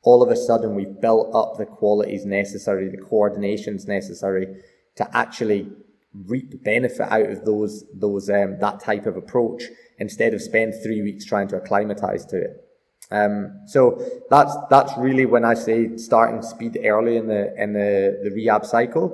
[0.07, 4.45] All of a sudden, we've built up the qualities necessary, the coordinations necessary
[4.95, 5.61] to actually
[6.31, 9.63] reap benefit out of those those um, that type of approach
[9.99, 12.51] instead of spend three weeks trying to acclimatize to it.
[13.11, 13.35] Um,
[13.65, 13.79] so
[14.29, 18.65] that's that's really when I say starting speed early in the in the, the rehab
[18.65, 19.05] cycle.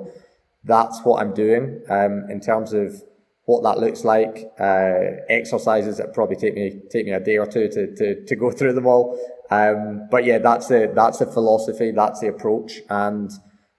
[0.62, 3.02] That's what I'm doing um, in terms of
[3.46, 4.36] what that looks like.
[4.58, 8.36] Uh, exercises that probably take me take me a day or two to to, to
[8.36, 9.18] go through them all.
[9.50, 11.92] Um, but yeah, that's a that's a philosophy.
[11.92, 12.80] That's the approach.
[12.88, 13.30] And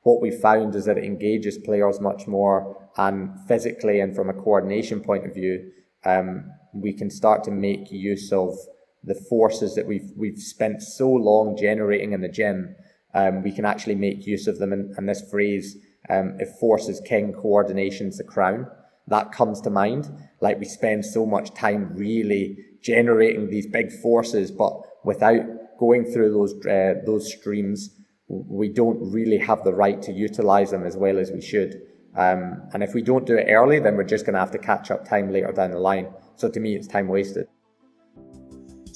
[0.01, 4.33] what we found is that it engages players much more, and physically and from a
[4.33, 5.71] coordination point of view,
[6.05, 8.55] um, we can start to make use of
[9.03, 12.75] the forces that we've we've spent so long generating in the gym.
[13.13, 14.73] Um, we can actually make use of them.
[14.73, 15.77] And, and this phrase,
[16.09, 18.67] um, "if force is king, coordination's the crown."
[19.07, 20.11] that comes to mind.
[20.41, 25.43] Like we spend so much time really generating these big forces, but without
[25.79, 27.89] going through those uh, those streams,
[28.27, 31.81] we don't really have the right to utilize them as well as we should.
[32.15, 34.57] Um, and if we don't do it early, then we're just going to have to
[34.57, 36.07] catch up time later down the line.
[36.37, 37.47] So to me, it's time wasted.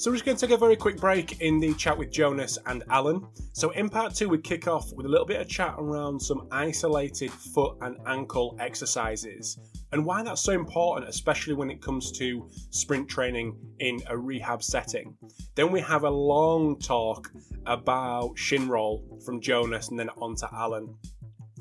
[0.00, 2.56] So we're just going to take a very quick break in the chat with Jonas
[2.64, 3.22] and Alan.
[3.52, 6.48] So in part two, we kick off with a little bit of chat around some
[6.50, 9.58] isolated foot and ankle exercises
[9.92, 14.62] and why that's so important, especially when it comes to sprint training in a rehab
[14.62, 15.14] setting.
[15.54, 17.30] Then we have a long talk
[17.66, 20.94] about shin roll from Jonas and then on to Alan.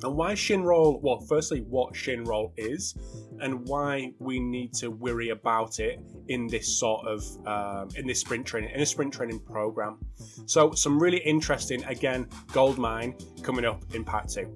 [0.03, 0.99] And why shin roll?
[1.01, 2.95] Well, firstly, what shin roll is,
[3.41, 8.21] and why we need to worry about it in this sort of um, in this
[8.21, 9.97] sprint training in a sprint training program.
[10.45, 14.47] So, some really interesting again gold mine coming up in part two.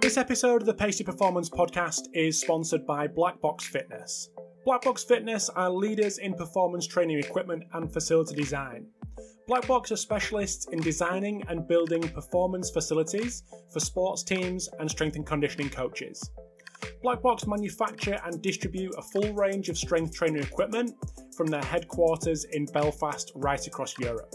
[0.00, 4.28] This episode of the Pacey Performance Podcast is sponsored by Black Box Fitness.
[4.66, 8.86] Black Box Fitness are leaders in performance training equipment and facility design.
[9.48, 15.16] Black Box are specialists in designing and building performance facilities for sports teams and strength
[15.16, 16.30] and conditioning coaches.
[17.02, 20.92] Black Box manufacture and distribute a full range of strength training equipment
[21.36, 24.32] from their headquarters in Belfast right across Europe.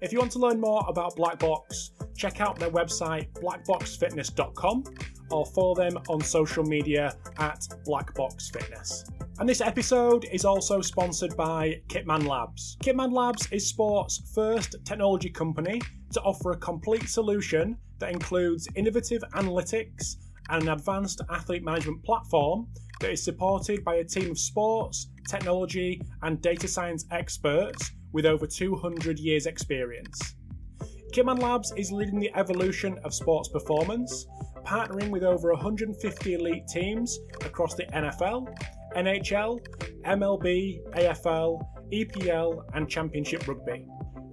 [0.00, 4.84] If you want to learn more about Black Box, check out their website blackboxfitness.com
[5.30, 9.04] or follow them on social media at blackboxfitness.
[9.40, 12.76] And this episode is also sponsored by Kitman Labs.
[12.84, 15.80] Kitman Labs is sport's first technology company
[16.12, 20.16] to offer a complete solution that includes innovative analytics
[20.50, 22.68] and an advanced athlete management platform
[23.00, 28.46] that is supported by a team of sports, technology, and data science experts with over
[28.46, 30.34] 200 years' experience.
[31.14, 34.26] Kitman Labs is leading the evolution of sports performance,
[34.66, 38.46] partnering with over 150 elite teams across the NFL,
[38.96, 39.60] NHL,
[40.04, 41.60] MLB, AFL,
[41.92, 43.86] EPL, and Championship Rugby.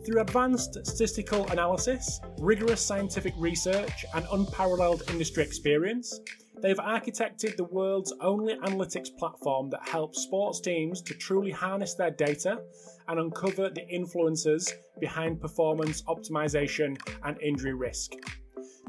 [0.05, 6.19] Through advanced statistical analysis, rigorous scientific research, and unparalleled industry experience,
[6.61, 12.09] They've architected the world's only analytics platform that helps sports teams to truly harness their
[12.09, 12.61] data
[13.07, 18.13] and uncover the influences behind performance optimization and injury risk.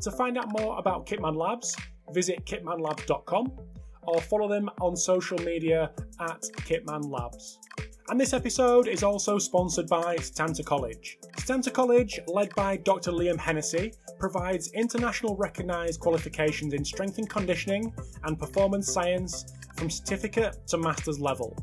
[0.02, 1.76] To find out more about Kitman Labs,
[2.12, 3.52] visit kitmanlabs.com
[4.08, 7.58] or follow them on social media at Kitman Labs.
[8.08, 11.18] And this episode is also sponsored by Setanta College.
[11.36, 13.12] Setanta College, led by Dr.
[13.12, 17.92] Liam Hennessy, provides international recognised qualifications in strength and conditioning
[18.24, 19.44] and performance science
[19.76, 21.54] from certificate to master's level.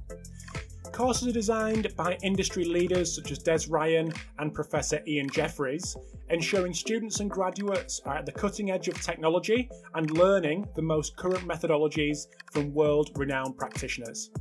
[0.95, 5.97] Courses are designed by industry leaders such as Des Ryan and Professor Ian Jeffreys,
[6.29, 11.17] ensuring students and graduates are at the cutting edge of technology and learning the most
[11.17, 14.31] current methodologies from world renowned practitioners.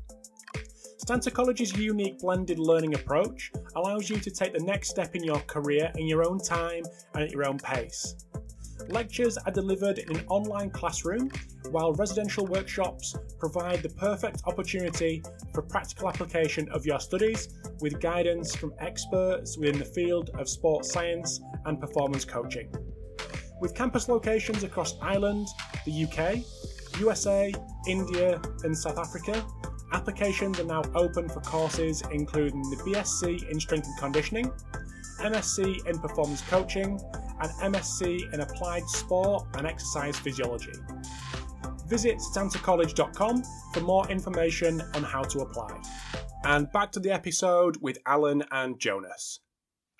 [1.05, 5.41] Setanta College's unique blended learning approach allows you to take the next step in your
[5.41, 6.85] career in your own time
[7.15, 8.15] and at your own pace.
[8.89, 11.31] Lectures are delivered in an online classroom,
[11.71, 15.23] while residential workshops provide the perfect opportunity
[15.53, 17.49] for practical application of your studies
[17.81, 22.73] with guidance from experts within the field of sports science and performance coaching.
[23.61, 25.49] With campus locations across Ireland,
[25.85, 27.53] the UK, USA,
[27.87, 29.45] India, and South Africa,
[29.95, 34.53] Applications are now open for courses including the BSc in Strength and Conditioning,
[35.21, 37.01] MSc in Performance Coaching,
[37.41, 40.73] and MSc in Applied Sport and Exercise Physiology.
[41.89, 45.81] Visit setantacollege.com for more information on how to apply.
[46.45, 49.41] And back to the episode with Alan and Jonas.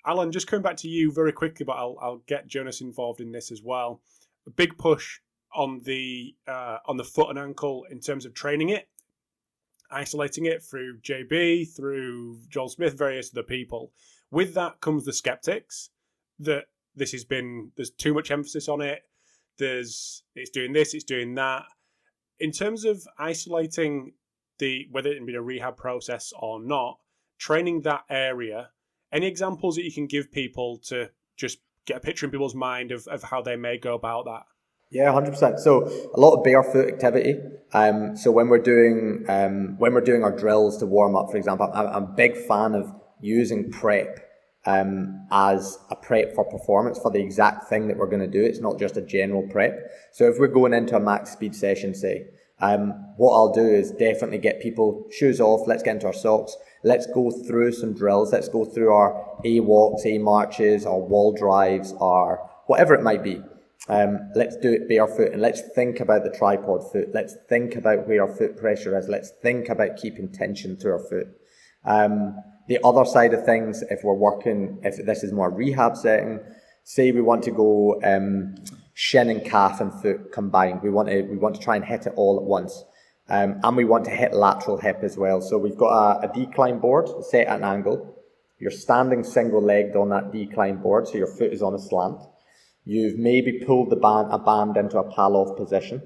[0.05, 3.31] Alan, just coming back to you very quickly, but I'll, I'll get Jonas involved in
[3.31, 4.01] this as well.
[4.45, 5.19] a big push
[5.55, 8.87] on the uh, on the foot and ankle in terms of training it,
[9.89, 13.91] isolating it through JB, through Joel Smith, various other people.
[14.29, 15.89] With that comes the skeptics
[16.39, 16.65] that
[16.95, 19.03] this has been there's too much emphasis on it.
[19.57, 21.63] There's it's doing this, it's doing that.
[22.39, 24.13] In terms of isolating
[24.59, 26.97] the whether it be a rehab process or not,
[27.37, 28.69] training that area.
[29.11, 32.91] Any examples that you can give people to just get a picture in people's mind
[32.91, 34.43] of, of how they may go about that?
[34.91, 35.59] Yeah, hundred percent.
[35.59, 37.35] So a lot of barefoot activity.
[37.73, 41.37] Um, so when we're doing um, when we're doing our drills to warm up, for
[41.37, 44.24] example, I'm, I'm a big fan of using prep
[44.65, 48.43] um, as a prep for performance for the exact thing that we're going to do.
[48.43, 49.91] It's not just a general prep.
[50.11, 52.27] So if we're going into a max speed session, say,
[52.59, 55.67] um, what I'll do is definitely get people shoes off.
[55.67, 56.55] Let's get into our socks.
[56.83, 58.31] Let's go through some drills.
[58.31, 63.23] Let's go through our A walks, A marches, our wall drives, our whatever it might
[63.23, 63.41] be.
[63.87, 67.09] Um, let's do it barefoot and let's think about the tripod foot.
[67.13, 69.07] Let's think about where our foot pressure is.
[69.07, 71.27] Let's think about keeping tension through our foot.
[71.85, 72.35] Um,
[72.67, 76.39] the other side of things, if we're working, if this is more rehab setting,
[76.83, 78.55] say we want to go um,
[78.93, 80.81] shin and calf and foot combined.
[80.81, 82.83] We want to we want to try and hit it all at once.
[83.27, 85.41] Um, and we want to hit lateral hip as well.
[85.41, 88.15] So we've got a, a decline board set at an angle.
[88.59, 92.21] You're standing single legged on that decline board, so your foot is on a slant.
[92.85, 96.01] You've maybe pulled the band, a band into a Pallof position,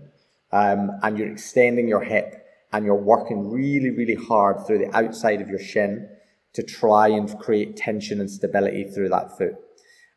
[0.52, 2.39] um, and you're extending your hip,
[2.72, 6.08] and you're working really, really hard through the outside of your shin
[6.54, 9.56] to try and create tension and stability through that foot.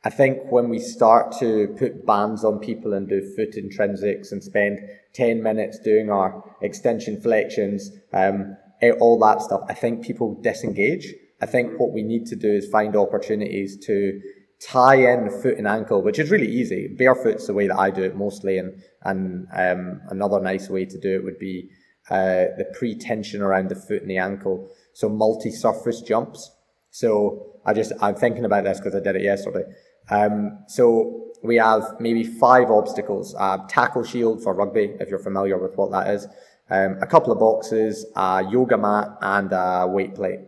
[0.05, 4.43] I think when we start to put bands on people and do foot intrinsics and
[4.43, 4.81] spend
[5.15, 7.83] 10 minutes doing our extension flexions,
[8.13, 8.57] um,
[9.01, 11.15] all that stuff, I think people disengage.
[11.41, 14.21] I think what we need to do is find opportunities to
[14.61, 16.89] tie in foot and ankle, which is really easy.
[16.89, 20.99] Barefoot's the way that I do it mostly, and and um, another nice way to
[20.99, 21.69] do it would be
[22.11, 24.69] uh, the pre-tension around the foot and the ankle.
[24.93, 26.51] So multi-surface jumps.
[26.91, 29.65] So I just I'm thinking about this because I did it yesterday.
[30.11, 33.35] Um, so we have maybe five obstacles.
[33.39, 36.27] Uh, tackle shield for rugby, if you're familiar with what that is.
[36.71, 40.41] Um, a couple of boxes, a yoga mat, and a weight plate.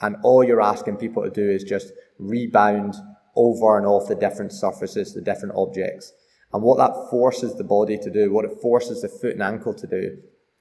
[0.00, 2.94] And all you're asking people to do is just rebound
[3.36, 6.12] over and off the different surfaces, the different objects.
[6.52, 9.74] And what that forces the body to do, what it forces the foot and ankle
[9.74, 10.18] to do,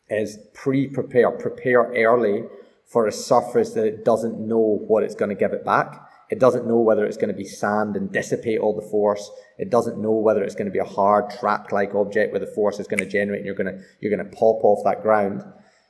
[0.09, 2.43] is pre-prepare, prepare early
[2.85, 6.07] for a surface that doesn't know what it's going to give it back.
[6.29, 9.31] It doesn't know whether it's going to be sand and dissipate all the force.
[9.57, 12.79] It doesn't know whether it's going to be a hard track-like object where the force
[12.79, 15.43] is going to generate and you're going to, you're going to pop off that ground.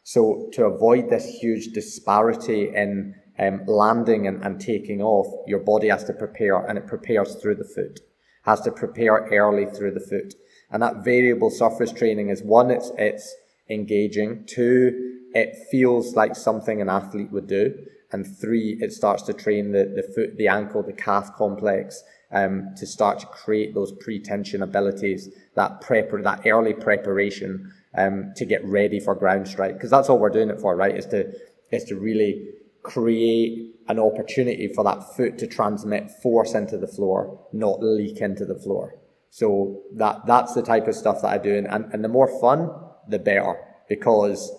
[0.04, 5.90] So to avoid this huge disparity in um, landing and, and taking off, your body
[5.90, 8.00] has to prepare and it prepares through the foot,
[8.44, 10.36] has to prepare early through the foot.
[10.72, 13.36] And that variable surface training is one, it's, it's
[13.70, 14.46] engaging.
[14.48, 17.74] Two, it feels like something an athlete would do
[18.12, 22.74] and three, it starts to train the, the foot, the ankle, the calf complex um,
[22.78, 28.66] to start to create those pre-tension abilities, that prep, that early preparation um, to get
[28.66, 29.74] ready for ground strike.
[29.74, 30.96] Because that's all we're doing it for, right?
[30.96, 31.32] Is to
[31.72, 32.48] is to really
[32.82, 38.44] create an opportunity for that foot to transmit force into the floor, not leak into
[38.46, 38.96] the floor.
[39.30, 42.40] So that that's the type of stuff that I do, and, and, and the more
[42.42, 42.72] fun,
[43.10, 43.56] the better,
[43.88, 44.52] because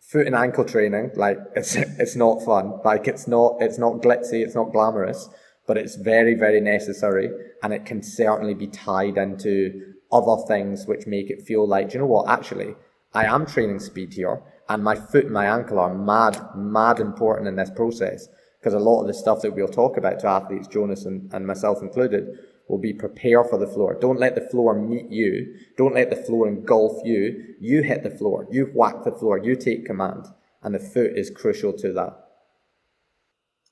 [0.00, 2.80] foot and ankle training, like it's it's not fun.
[2.84, 5.28] Like it's not it's not glitzy, it's not glamorous,
[5.66, 7.30] but it's very very necessary,
[7.62, 12.00] and it can certainly be tied into other things which make it feel like, you
[12.00, 12.28] know what?
[12.28, 12.74] Actually,
[13.12, 17.48] I am training speed here, and my foot and my ankle are mad mad important
[17.48, 20.66] in this process because a lot of the stuff that we'll talk about to athletes,
[20.66, 23.96] Jonas and, and myself included, will be prepare for the floor.
[24.00, 25.54] Don't let the floor meet you.
[25.76, 27.54] Don't let the floor engulf you.
[27.60, 28.46] You hit the floor.
[28.50, 29.38] You whack the floor.
[29.38, 30.26] You take command.
[30.62, 32.26] And the foot is crucial to that.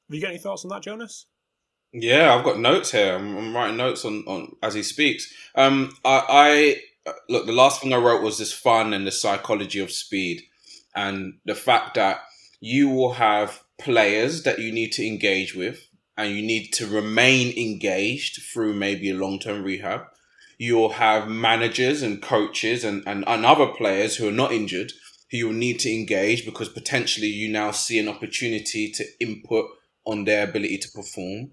[0.08, 1.26] Have you got any thoughts on that, Jonas?
[1.92, 3.14] Yeah, I've got notes here.
[3.14, 5.32] I'm, I'm writing notes on, on as he speaks.
[5.54, 6.24] Um, I,
[7.06, 7.46] I look.
[7.46, 10.42] The last thing I wrote was this fun and the psychology of speed,
[10.94, 12.20] and the fact that
[12.60, 17.56] you will have players that you need to engage with and you need to remain
[17.56, 20.02] engaged through maybe a long term rehab.
[20.56, 24.92] You'll have managers and coaches and, and, and other players who are not injured
[25.30, 29.66] who you'll need to engage because potentially you now see an opportunity to input
[30.04, 31.50] on their ability to perform.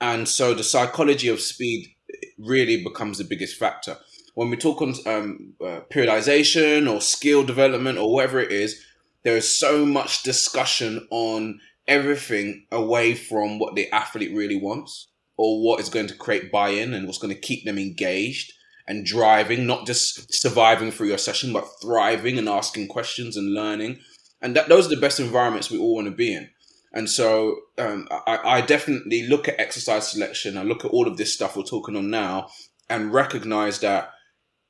[0.00, 1.94] And so the psychology of speed
[2.38, 3.96] really becomes the biggest factor.
[4.34, 8.84] When we talk on um, uh, periodization or skill development or whatever it is,
[9.22, 15.62] there is so much discussion on everything away from what the athlete really wants or
[15.62, 18.52] what is going to create buy-in and what's going to keep them engaged
[18.86, 23.98] and driving, not just surviving through your session, but thriving and asking questions and learning.
[24.40, 26.50] And that those are the best environments we all want to be in.
[26.92, 30.56] And so um, I, I definitely look at exercise selection.
[30.56, 32.48] I look at all of this stuff we're talking on now
[32.88, 34.10] and recognize that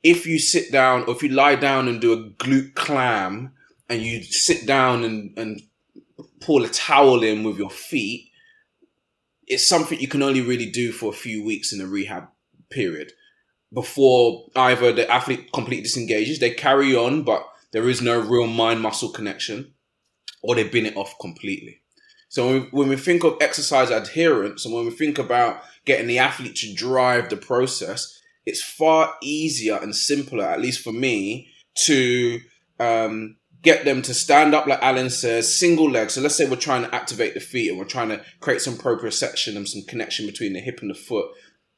[0.03, 3.53] if you sit down or if you lie down and do a glute clam
[3.89, 5.61] and you sit down and, and
[6.45, 8.31] pull a towel in with your feet,
[9.47, 12.29] it's something you can only really do for a few weeks in a rehab
[12.71, 13.13] period
[13.75, 18.81] before either the athlete completely disengages, they carry on, but there is no real mind
[18.81, 19.75] muscle connection,
[20.43, 21.83] or they bin it off completely.
[22.29, 26.07] So when we, when we think of exercise adherence and when we think about getting
[26.07, 31.49] the athlete to drive the process, it's far easier and simpler, at least for me,
[31.87, 32.41] to
[32.79, 36.11] um, get them to stand up, like Alan says, single leg.
[36.11, 38.75] So let's say we're trying to activate the feet and we're trying to create some
[38.75, 41.31] proprioception and some connection between the hip and the foot.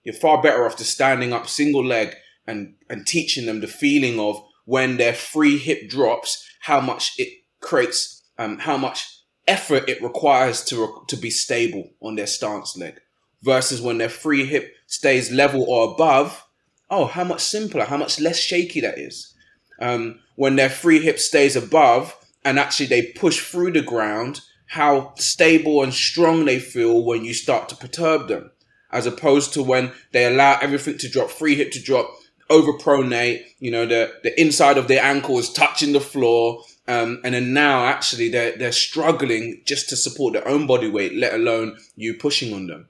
[0.03, 2.15] You're far better off just standing up single leg
[2.47, 7.29] and, and teaching them the feeling of when their free hip drops, how much it
[7.61, 13.01] creates, um, how much effort it requires to, to be stable on their stance leg
[13.43, 16.45] versus when their free hip stays level or above.
[16.91, 19.36] Oh, how much simpler, how much less shaky that is
[19.81, 25.13] um, when their free hip stays above and actually they push through the ground, how
[25.17, 28.51] stable and strong they feel when you start to perturb them,
[28.91, 32.09] as opposed to when they allow everything to drop, free hip to drop,
[32.51, 36.63] overpronate, you know, the, the inside of their ankle is touching the floor.
[36.89, 41.15] Um, and then now actually they're, they're struggling just to support their own body weight,
[41.15, 42.89] let alone you pushing on them.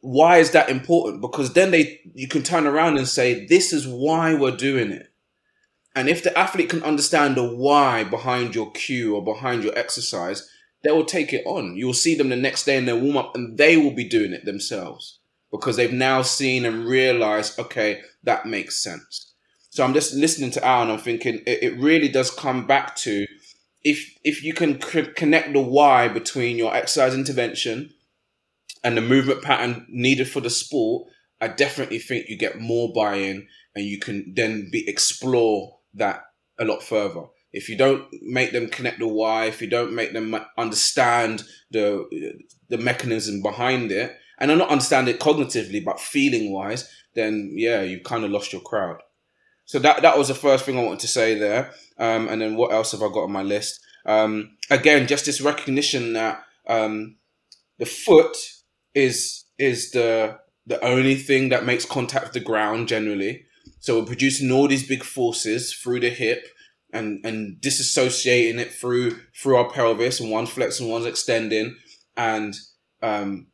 [0.00, 1.20] Why is that important?
[1.20, 5.12] Because then they, you can turn around and say, this is why we're doing it
[5.96, 10.46] and if the athlete can understand the why behind your cue or behind your exercise,
[10.84, 11.74] they will take it on.
[11.74, 14.34] You'll see them the next day in their warm up and they will be doing
[14.34, 15.20] it themselves
[15.50, 19.32] because they've now seen and realized, okay, that makes sense.
[19.70, 22.94] So I'm just listening to Al and I'm thinking it, it really does come back
[22.96, 23.26] to
[23.82, 27.90] if if you can c- connect the why between your exercise intervention
[28.84, 31.08] and the movement pattern needed for the sport,
[31.40, 36.22] I definitely think you get more buy-in and you can then be explore that
[36.58, 37.24] a lot further.
[37.52, 42.06] If you don't make them connect the why, if you don't make them understand the
[42.68, 48.04] the mechanism behind it, and not understand it cognitively but feeling wise, then yeah, you've
[48.04, 49.00] kind of lost your crowd.
[49.64, 51.72] So that that was the first thing I wanted to say there.
[51.98, 53.80] Um, and then what else have I got on my list?
[54.04, 57.16] Um, again, just this recognition that um,
[57.78, 58.36] the foot
[58.94, 63.45] is is the the only thing that makes contact with the ground generally.
[63.86, 66.48] So we're producing all these big forces through the hip
[66.92, 71.76] and, and disassociating it through through our pelvis and one flexing, one's extending
[72.16, 72.56] and
[73.00, 73.46] um,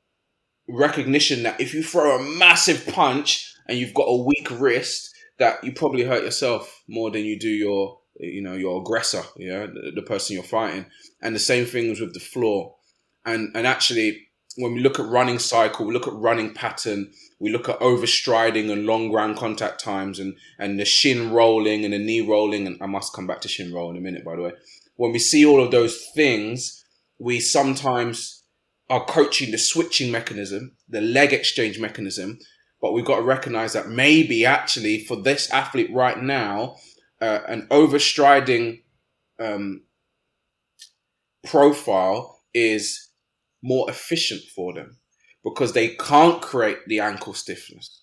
[0.66, 5.62] recognition that if you throw a massive punch and you've got a weak wrist, that
[5.62, 9.92] you probably hurt yourself more than you do your you know your aggressor, yeah, the,
[9.94, 10.86] the person you're fighting.
[11.20, 12.76] And the same things with the floor.
[13.26, 17.50] And and actually when we look at running cycle, we look at running pattern, we
[17.50, 21.98] look at overstriding and long ground contact times and, and the shin rolling and the
[21.98, 22.66] knee rolling.
[22.66, 24.52] And I must come back to shin roll in a minute, by the way.
[24.96, 26.84] When we see all of those things,
[27.18, 28.44] we sometimes
[28.90, 32.38] are coaching the switching mechanism, the leg exchange mechanism.
[32.80, 36.76] But we've got to recognize that maybe actually for this athlete right now,
[37.20, 38.82] uh, an overstriding
[39.38, 39.82] um,
[41.44, 43.08] profile is
[43.62, 44.98] more efficient for them
[45.44, 48.02] because they can't create the ankle stiffness.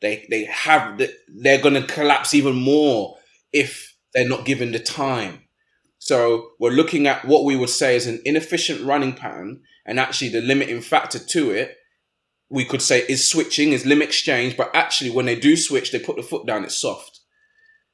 [0.00, 3.16] They they have the, they're going to collapse even more
[3.52, 5.44] if they're not given the time.
[5.98, 10.28] So we're looking at what we would say is an inefficient running pattern, and actually
[10.28, 11.76] the limiting factor to it,
[12.48, 14.56] we could say is switching, is limb exchange.
[14.56, 16.64] But actually, when they do switch, they put the foot down.
[16.64, 17.20] It's soft.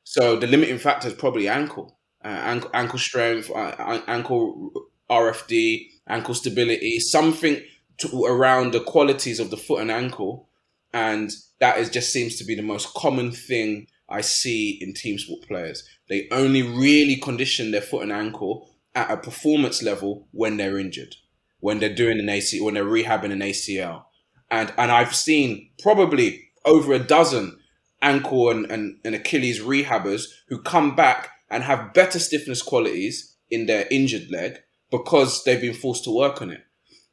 [0.04, 4.70] So the limiting factor is probably ankle, uh, ankle, ankle strength, uh, ankle
[5.10, 7.62] RFD, ankle stability, something
[7.98, 10.48] to, around the qualities of the foot and ankle.
[10.92, 15.18] And that is just seems to be the most common thing I see in team
[15.18, 15.82] sport players.
[16.08, 21.16] They only really condition their foot and ankle at a performance level when they're injured,
[21.60, 24.04] when they're doing an AC, when they're rehabbing an ACL.
[24.50, 27.58] And and I've seen probably over a dozen
[28.02, 33.66] ankle and, and, and Achilles rehabbers who come back and have better stiffness qualities in
[33.66, 34.58] their injured leg
[34.90, 36.62] because they've been forced to work on it.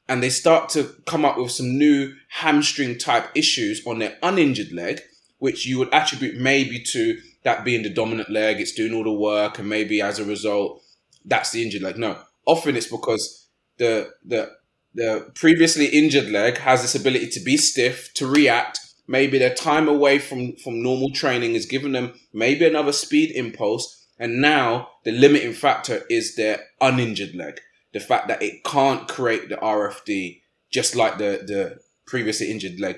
[0.08, 4.72] And they start to come up with some new hamstring type issues on their uninjured
[4.72, 5.02] leg,
[5.38, 9.12] which you would attribute maybe to that being the dominant leg, it's doing all the
[9.12, 10.82] work, and maybe as a result,
[11.26, 11.98] that's the injured leg.
[11.98, 13.48] No, often it's because
[13.78, 14.52] the the
[14.94, 19.88] the previously injured leg has this ability to be stiff, to react, maybe their time
[19.88, 25.12] away from from normal training is giving them maybe another speed impulse, and now the
[25.12, 27.60] limiting factor is their uninjured leg,
[27.92, 32.98] the fact that it can't create the RFD just like the the previously injured leg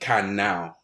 [0.00, 0.76] can now.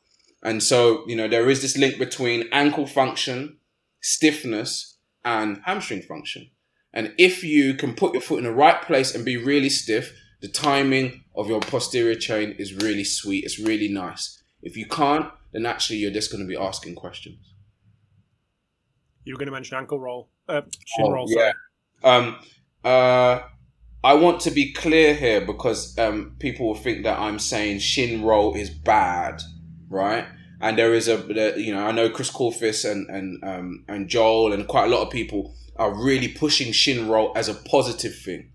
[0.45, 3.59] And so, you know, there is this link between ankle function,
[4.01, 6.51] stiffness, and hamstring function.
[6.93, 10.15] And if you can put your foot in the right place and be really stiff,
[10.41, 13.45] the timing of your posterior chain is really sweet.
[13.45, 14.41] It's really nice.
[14.63, 17.51] If you can't, then actually you're just going to be asking questions.
[19.31, 21.27] You were going to mention ankle roll, uh, shin oh, roll.
[21.29, 21.53] Yeah.
[22.03, 22.37] Um,
[22.83, 23.39] uh,
[24.03, 28.25] I want to be clear here because um, people will think that I'm saying shin
[28.25, 29.41] roll is bad,
[29.89, 30.27] right?
[30.61, 34.53] And there is a, you know, I know Chris Korfist and and um, and Joel
[34.53, 38.51] and quite a lot of people are really pushing shin roll as a positive thing.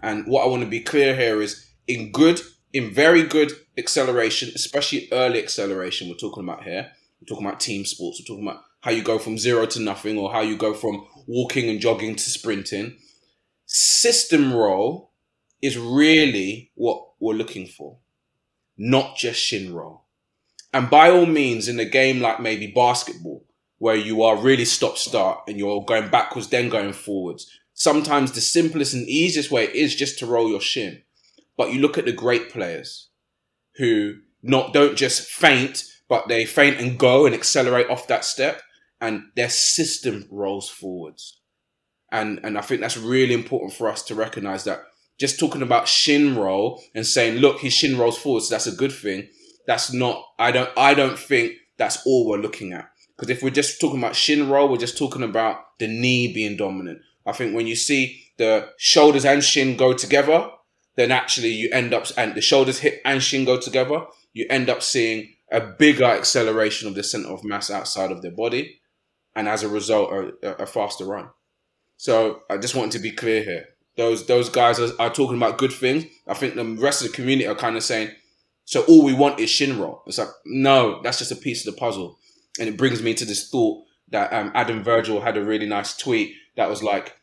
[0.00, 2.40] And what I want to be clear here is in good,
[2.72, 6.92] in very good acceleration, especially early acceleration, we're talking about here.
[7.20, 8.20] We're talking about team sports.
[8.20, 11.06] We're talking about how you go from zero to nothing or how you go from
[11.26, 12.98] walking and jogging to sprinting.
[13.64, 15.12] System roll
[15.62, 17.98] is really what we're looking for,
[18.76, 20.04] not just shin roll.
[20.72, 23.44] And by all means, in a game like maybe basketball,
[23.78, 28.40] where you are really stop start and you're going backwards, then going forwards, sometimes the
[28.40, 31.02] simplest and easiest way is just to roll your shin.
[31.56, 33.10] But you look at the great players
[33.76, 38.60] who not don't just feint, but they feint and go and accelerate off that step,
[39.02, 41.40] and their system rolls forwards.
[42.10, 44.84] And and I think that's really important for us to recognize that
[45.18, 48.92] just talking about shin roll and saying, look, his shin rolls forwards, that's a good
[48.92, 49.28] thing.
[49.66, 52.88] That's not I don't I don't think that's all we're looking at.
[53.16, 56.56] Because if we're just talking about shin roll, we're just talking about the knee being
[56.56, 57.00] dominant.
[57.26, 60.48] I think when you see the shoulders and shin go together,
[60.96, 64.70] then actually you end up and the shoulders, hip, and shin go together, you end
[64.70, 68.80] up seeing a bigger acceleration of the center of mass outside of their body,
[69.34, 70.12] and as a result,
[70.42, 71.28] a, a faster run.
[71.96, 73.66] So I just wanted to be clear here.
[73.96, 76.06] Those those guys are, are, talking about good things.
[76.26, 78.10] I think the rest of the community are kind of saying,
[78.64, 80.02] so all we want is shin roll.
[80.06, 82.18] It's like no, that's just a piece of the puzzle.
[82.58, 85.96] And it brings me to this thought that um, Adam Virgile had a really nice
[85.96, 87.16] tweet that was like,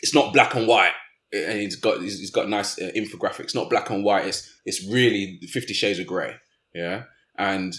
[0.00, 0.92] it's not black and white
[1.32, 3.54] and he's got he's got nice uh, infographics.
[3.54, 4.26] Not black and white.
[4.26, 6.34] It's it's really Fifty Shades of Grey.
[6.74, 7.04] Yeah,
[7.36, 7.74] and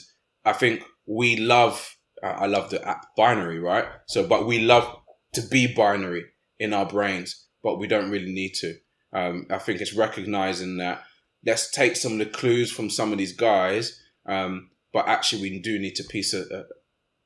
[0.46, 1.97] I think we love.
[2.24, 3.86] I love the app binary, right?
[4.08, 4.98] So, but we love
[5.34, 6.26] to be binary
[6.60, 8.76] in our brains, but we don't really need to.
[9.14, 11.04] Um, I think it's recognizing that
[11.46, 15.60] let's take some of the clues from some of these guys, um, but actually we
[15.60, 16.64] do need to piece a, a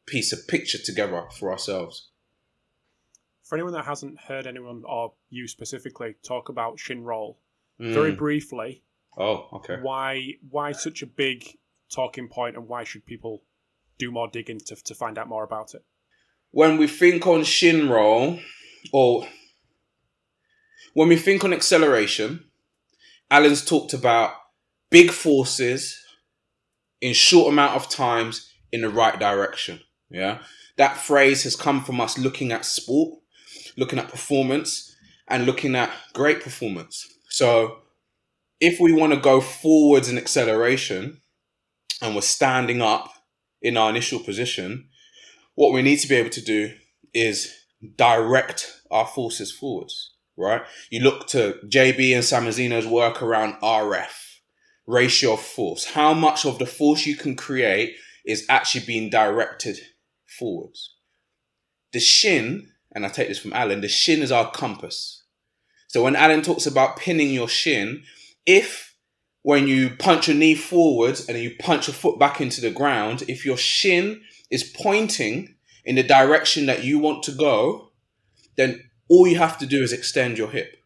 [0.07, 2.11] piece a picture together for ourselves
[3.51, 7.37] for anyone that hasn't heard anyone or you specifically talk about shin roll,
[7.81, 7.93] mm.
[7.93, 8.81] very briefly.
[9.17, 9.75] Oh, okay.
[9.81, 11.45] Why why such a big
[11.93, 13.43] talking point, and why should people
[14.05, 15.83] do more digging to to find out more about it?
[16.51, 18.39] When we think on shin roll,
[18.91, 19.27] or
[20.93, 22.45] when we think on acceleration,
[23.29, 24.33] Alan's talked about
[24.89, 25.97] big forces
[26.99, 29.79] in short amount of times in the right direction.
[30.09, 30.39] Yeah.
[30.77, 33.21] That phrase has come from us looking at sport
[33.77, 34.95] looking at performance
[35.27, 37.07] and looking at great performance.
[37.29, 37.79] So
[38.59, 41.21] if we want to go forwards in acceleration
[42.01, 43.10] and we're standing up
[43.61, 44.89] in our initial position,
[45.55, 46.73] what we need to be able to do
[47.13, 47.53] is
[47.95, 50.61] direct our forces forwards, right?
[50.89, 54.39] You look to JB and Samozino's work around RF,
[54.87, 55.85] ratio of force.
[55.85, 57.95] How much of the force you can create
[58.25, 59.79] is actually being directed
[60.27, 60.95] forwards.
[61.91, 65.23] The shin and I take this from Alan, the shin is our compass.
[65.87, 68.03] So when Alan talks about pinning your shin,
[68.45, 68.90] if
[69.43, 73.23] when you punch your knee forward and you punch your foot back into the ground,
[73.27, 77.91] if your shin is pointing in the direction that you want to go,
[78.55, 80.77] then all you have to do is extend your hip.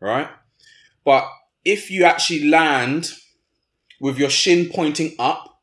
[0.00, 0.28] Right?
[1.04, 1.26] But
[1.64, 3.12] if you actually land
[4.00, 5.60] with your shin pointing up,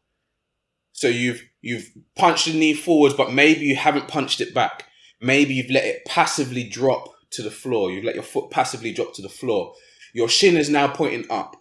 [0.93, 4.87] so you've you've punched the knee forwards, but maybe you haven't punched it back
[5.21, 7.91] maybe you've let it passively drop to the floor.
[7.91, 9.73] You've let your foot passively drop to the floor.
[10.13, 11.55] Your shin is now pointing up,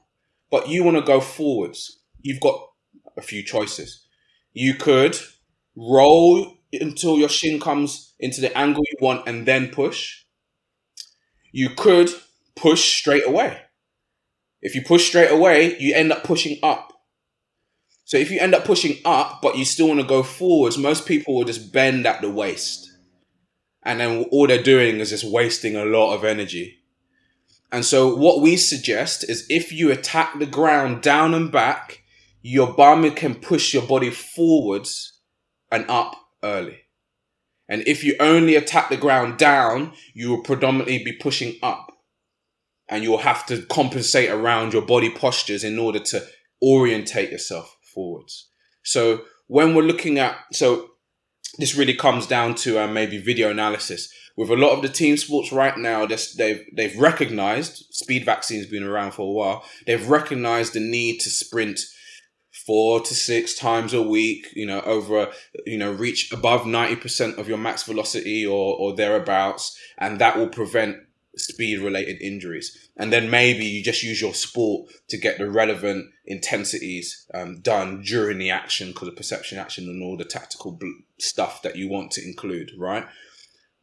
[0.51, 2.01] but you want to go forwards.
[2.20, 2.61] You've got
[3.16, 4.07] a few choices.
[4.53, 5.16] You could
[5.76, 10.24] roll until your shin comes into the angle you want and then push.
[11.53, 12.11] You could
[12.57, 13.62] push straight away.
[14.62, 16.92] If you push straight away, you end up pushing up.
[18.05, 21.07] So if you end up pushing up, but you still want to go forwards, most
[21.07, 22.90] people will just bend at the waist
[23.82, 26.78] and then all they're doing is just wasting a lot of energy.
[27.73, 32.03] And so what we suggest is if you attack the ground down and back,
[32.43, 35.21] your bum can push your body forwards
[35.71, 36.79] and up early.
[37.68, 41.87] And if you only attack the ground down, you will predominantly be pushing up.
[42.89, 46.27] And you'll have to compensate around your body postures in order to
[46.61, 48.49] orientate yourself forwards.
[48.83, 50.89] So when we're looking at, so
[51.59, 54.12] this really comes down to uh, maybe video analysis.
[54.37, 58.85] With a lot of the team sports right now, they've they've recognized speed vaccines been
[58.85, 59.64] around for a while.
[59.87, 61.81] They've recognized the need to sprint
[62.66, 65.33] four to six times a week, you know, over,
[65.66, 69.78] you know, reach above 90% of your max velocity or, or thereabouts.
[69.99, 70.99] And that will prevent
[71.37, 72.91] speed related injuries.
[72.97, 78.03] And then maybe you just use your sport to get the relevant intensities um, done
[78.03, 80.87] during the action because of perception action and all the tactical bl-
[81.18, 83.07] stuff that you want to include, right?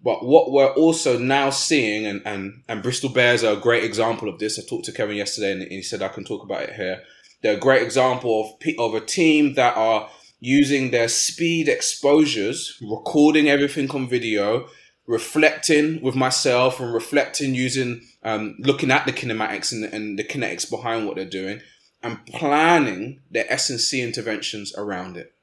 [0.03, 4.29] But what we're also now seeing, and, and, and Bristol Bears are a great example
[4.29, 4.59] of this.
[4.59, 7.01] I talked to Kevin yesterday and he said I can talk about it here
[7.41, 13.47] they're a great example of, of a team that are using their speed exposures, recording
[13.47, 14.67] everything on video,
[15.07, 20.69] reflecting with myself and reflecting using, um, looking at the kinematics and, and the kinetics
[20.69, 21.59] behind what they're doing
[22.03, 25.33] and planning their S&C interventions around it.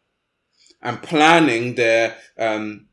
[0.83, 2.89] And planning their, um,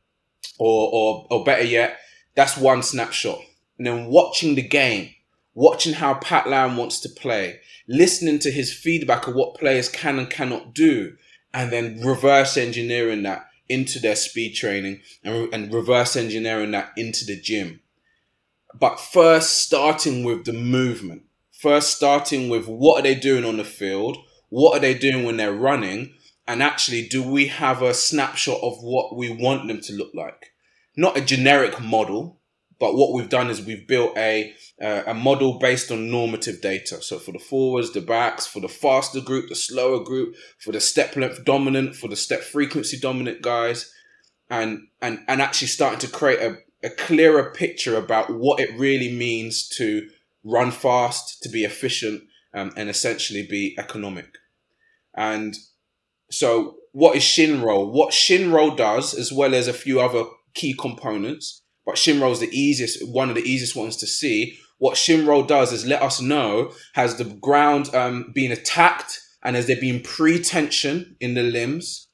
[0.59, 1.99] or, or, or better yet,
[2.35, 3.39] that's one snapshot.
[3.77, 5.09] And then watching the game,
[5.53, 10.19] watching how Pat Lam wants to play, listening to his feedback of what players can
[10.19, 11.15] and cannot do,
[11.53, 17.25] and then reverse engineering that into their speed training and, and reverse engineering that into
[17.25, 17.79] the gym.
[18.73, 21.23] But first, starting with the movement.
[21.51, 24.17] First, starting with what are they doing on the field?
[24.49, 26.13] What are they doing when they're running?
[26.47, 30.53] And actually, do we have a snapshot of what we want them to look like?
[30.97, 32.41] Not a generic model,
[32.81, 36.99] but what we've done is we've built a uh, a model based on normative data.
[37.01, 40.81] So for the forwards, the backs, for the faster group, the slower group, for the
[40.81, 43.93] step length dominant, for the step frequency dominant guys,
[44.49, 49.15] and and and actually starting to create a, a clearer picture about what it really
[49.15, 50.09] means to
[50.43, 52.23] run fast, to be efficient,
[52.55, 54.39] um, and essentially be economic.
[55.13, 55.55] And
[56.31, 57.91] so, what is shin roll?
[57.91, 62.31] What Shin roll does, as well as a few other key components, but shin roll
[62.31, 64.57] is the easiest, one of the easiest ones to see.
[64.77, 69.55] What Shin roll does is let us know has the ground um, been attacked and
[69.55, 72.07] has there been pre-tension in the limbs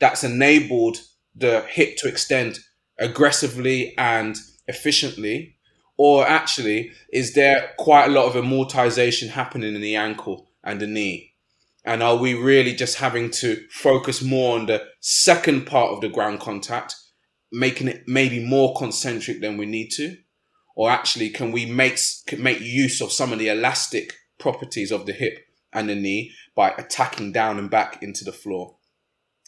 [0.00, 0.98] that's enabled
[1.34, 2.60] the hip to extend
[2.98, 4.36] aggressively and
[4.66, 5.56] efficiently,
[5.98, 10.86] or actually is there quite a lot of amortization happening in the ankle and the
[10.86, 11.35] knee?
[11.86, 16.08] And are we really just having to focus more on the second part of the
[16.08, 16.96] ground contact
[17.52, 20.16] making it maybe more concentric than we need to?
[20.74, 21.98] Or actually, can we make,
[22.38, 25.38] make use of some of the elastic properties of the hip
[25.72, 28.76] and the knee by attacking down and back into the floor?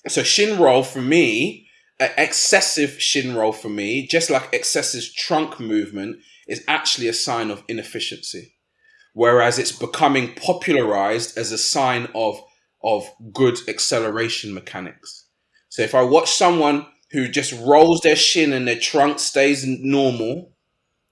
[0.06, 1.68] So shin roll for me,
[1.98, 7.62] excessive shin roll for me, just like excessive trunk movement, is actually a sign of
[7.68, 8.54] inefficiency.
[9.18, 12.40] Whereas it's becoming popularized as a sign of,
[12.84, 15.26] of good acceleration mechanics.
[15.70, 20.52] So if I watch someone who just rolls their shin and their trunk stays normal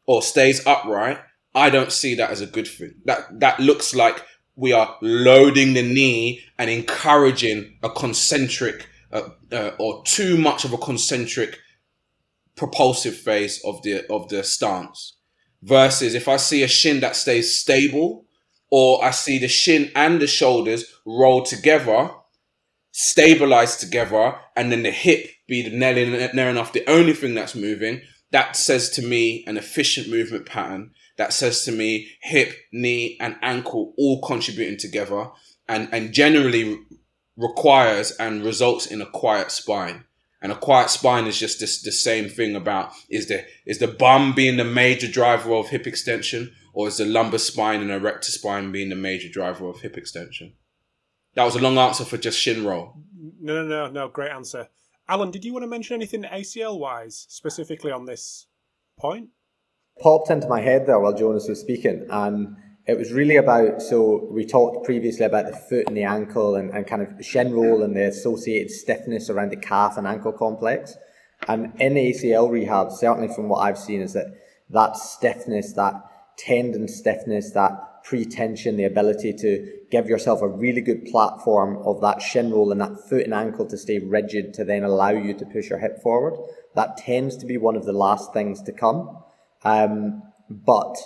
[0.07, 1.19] or stays upright,
[1.53, 2.95] I don't see that as a good thing.
[3.07, 4.23] That that looks like
[4.55, 10.73] we are loading the knee and encouraging a concentric uh, uh, or too much of
[10.73, 11.59] a concentric
[12.55, 15.16] propulsive phase of the of the stance.
[15.67, 18.25] Versus if I see a shin that stays stable,
[18.71, 22.11] or I see the shin and the shoulders roll together,
[22.93, 27.57] stabilize together, and then the hip be the nearly near enough the only thing that's
[27.57, 30.93] moving, that says to me an efficient movement pattern.
[31.17, 35.31] That says to me hip, knee, and ankle all contributing together,
[35.69, 36.79] and and generally
[37.37, 40.05] requires and results in a quiet spine.
[40.47, 43.89] And a quiet spine is just this the same thing about is the is the
[43.89, 48.31] bum being the major driver of hip extension, or is the lumbar spine and erector
[48.31, 50.53] spine being the major driver of hip extension?
[51.35, 52.95] That was a long answer for just shin roll.
[53.41, 54.09] No, no, no, no.
[54.09, 54.69] Great answer.
[55.09, 58.47] Alan, did you want to mention anything ACL wise, specifically on this
[59.01, 59.31] point?
[60.01, 62.57] Popped into my head there while Jonas was speaking, and
[62.87, 63.83] it was really about.
[63.83, 67.53] So, we talked previously about the foot and the ankle and, and kind of shin
[67.53, 70.97] roll and the associated stiffness around the calf and ankle complex.
[71.49, 74.27] And in ACL rehab, certainly from what I've seen, is that
[74.71, 75.95] that stiffness, that
[76.39, 82.23] tendon stiffness, that pre-tension, the ability to give yourself a really good platform of that
[82.23, 85.45] shin roll and that foot and ankle to stay rigid to then allow you to
[85.47, 86.35] push your hip forward.
[86.75, 89.23] That tends to be one of the last things to come.
[89.65, 90.97] Um, but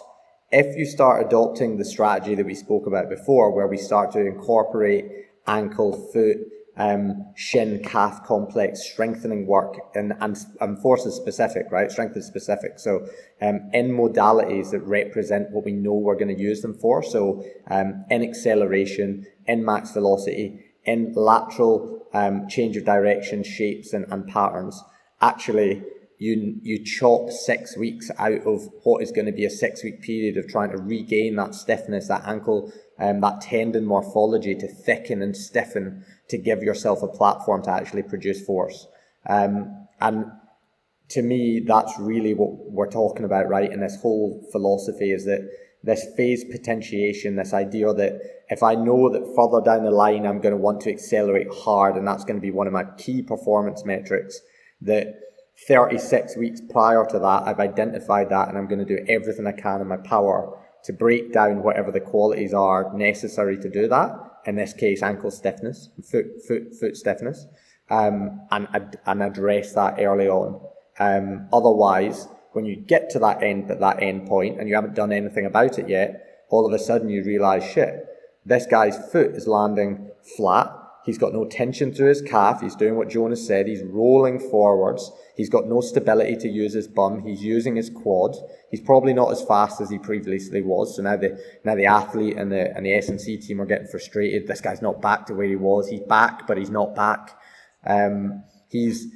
[0.52, 4.26] if you start adopting the strategy that we spoke about before, where we start to
[4.26, 5.04] incorporate
[5.46, 6.38] ankle, foot,
[6.76, 11.90] um, shin, calf complex, strengthening work, and, and, and force is specific, right?
[11.90, 12.78] Strength is specific.
[12.78, 13.06] So,
[13.42, 17.02] um, in modalities that represent what we know we're going to use them for.
[17.02, 24.06] So, um, in acceleration, in max velocity, in lateral um, change of direction, shapes, and,
[24.10, 24.82] and patterns,
[25.20, 25.82] actually,
[26.20, 30.02] you you chop six weeks out of what is going to be a six week
[30.02, 35.22] period of trying to regain that stiffness, that ankle, um, that tendon morphology to thicken
[35.22, 38.86] and stiffen to give yourself a platform to actually produce force.
[39.28, 40.26] Um, and
[41.08, 43.72] to me, that's really what we're talking about, right?
[43.72, 45.48] And this whole philosophy is that
[45.82, 48.20] this phase potentiation, this idea that
[48.50, 51.96] if I know that further down the line I'm going to want to accelerate hard,
[51.96, 54.38] and that's going to be one of my key performance metrics,
[54.82, 55.14] that
[55.68, 59.52] 36 weeks prior to that, I've identified that and I'm going to do everything I
[59.52, 64.16] can in my power to break down whatever the qualities are necessary to do that.
[64.46, 67.46] In this case, ankle stiffness, foot, foot, foot stiffness,
[67.90, 70.60] um, and, and address that early on.
[70.98, 74.94] Um, otherwise, when you get to that end, at that end point, and you haven't
[74.94, 78.06] done anything about it yet, all of a sudden you realize, shit,
[78.46, 80.74] this guy's foot is landing flat
[81.04, 82.60] He's got no tension through his calf.
[82.60, 83.66] He's doing what Jonas said.
[83.66, 85.10] He's rolling forwards.
[85.34, 87.22] He's got no stability to use his bum.
[87.22, 88.36] He's using his quad.
[88.70, 90.96] He's probably not as fast as he previously was.
[90.96, 94.46] So now the now the athlete and the and the S&C team are getting frustrated.
[94.46, 95.88] This guy's not back to where he was.
[95.88, 97.38] He's back, but he's not back.
[97.86, 99.06] Um, he's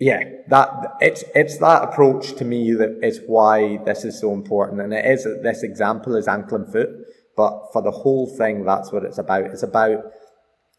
[0.00, 4.80] yeah, that it's it's that approach to me that is why this is so important,
[4.80, 6.88] and it is this example is ankle and foot,
[7.36, 9.44] but for the whole thing, that's what it's about.
[9.44, 10.04] It's about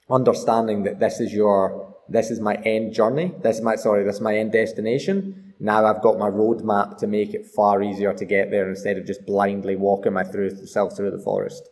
[0.10, 3.34] understanding that this is your this is my end journey.
[3.42, 5.54] This is my sorry, this is my end destination.
[5.60, 9.06] Now I've got my roadmap to make it far easier to get there instead of
[9.06, 11.68] just blindly walking myself through the forest.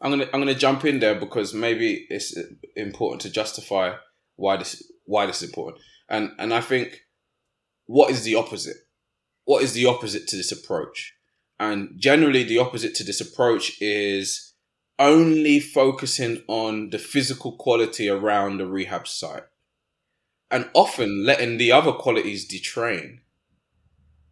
[0.00, 2.34] I'm gonna I'm gonna jump in there because maybe it's
[2.76, 3.94] important to justify
[4.36, 5.82] why this why this is important.
[6.08, 7.00] And and I think
[7.86, 8.76] what is the opposite?
[9.44, 11.14] What is the opposite to this approach?
[11.58, 14.49] And generally the opposite to this approach is
[15.00, 19.44] only focusing on the physical quality around the rehab site
[20.50, 23.20] and often letting the other qualities detrain.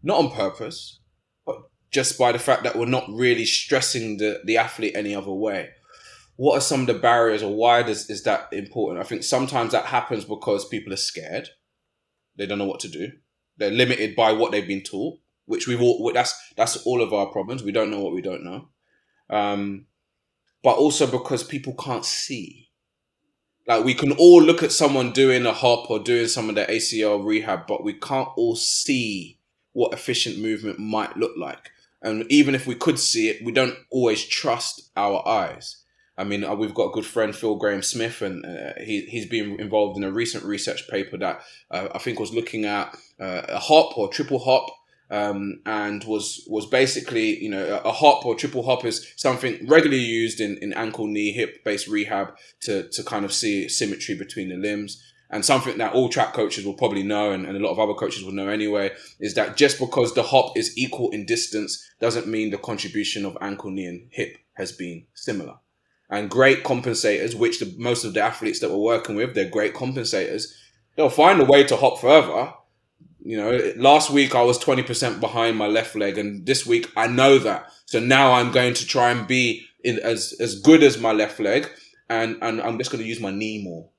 [0.02, 1.00] Not on purpose,
[1.46, 1.56] but
[1.90, 5.70] just by the fact that we're not really stressing the, the athlete any other way.
[6.36, 9.04] What are some of the barriers or why does, is that important?
[9.04, 11.48] I think sometimes that happens because people are scared.
[12.36, 13.12] They don't know what to do.
[13.56, 17.26] They're limited by what they've been taught, which we've all, that's, that's all of our
[17.26, 17.64] problems.
[17.64, 18.68] We don't know what we don't know.
[19.30, 19.86] Um,
[20.62, 22.68] but also because people can't see.
[23.66, 26.64] Like we can all look at someone doing a hop or doing some of the
[26.64, 29.38] ACL rehab, but we can't all see
[29.72, 31.70] what efficient movement might look like.
[32.00, 35.84] And even if we could see it, we don't always trust our eyes.
[36.16, 39.26] I mean, uh, we've got a good friend, Phil Graham Smith, and uh, he, he's
[39.26, 43.42] been involved in a recent research paper that uh, I think was looking at uh,
[43.48, 44.68] a hop or triple hop
[45.10, 50.02] um, and was was basically you know a hop or triple hop is something regularly
[50.02, 54.48] used in, in ankle knee hip based rehab to to kind of see symmetry between
[54.50, 55.02] the limbs.
[55.30, 57.92] And something that all track coaches will probably know and, and a lot of other
[57.92, 62.26] coaches will know anyway is that just because the hop is equal in distance doesn't
[62.26, 65.56] mean the contribution of ankle knee and hip has been similar.
[66.08, 69.74] And great compensators which the, most of the athletes that we're working with they're great
[69.74, 70.46] compensators
[70.96, 72.54] they'll find a way to hop further
[73.20, 77.06] you know, last week I was 20% behind my left leg and this week I
[77.06, 77.72] know that.
[77.86, 81.40] So now I'm going to try and be in as, as good as my left
[81.40, 81.68] leg
[82.08, 83.90] and, and I'm just going to use my knee more.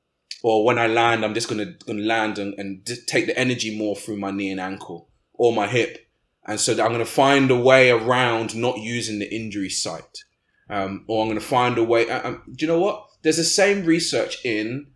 [0.41, 3.38] Or when I land, I'm just going to, going to land and, and take the
[3.38, 6.08] energy more through my knee and ankle or my hip.
[6.48, 10.24] And so I'm going to find a way around not using the injury site.
[10.70, 12.10] Um, or I'm going to find a way.
[12.10, 13.06] Um, do you know what?
[13.22, 14.88] There's the same research in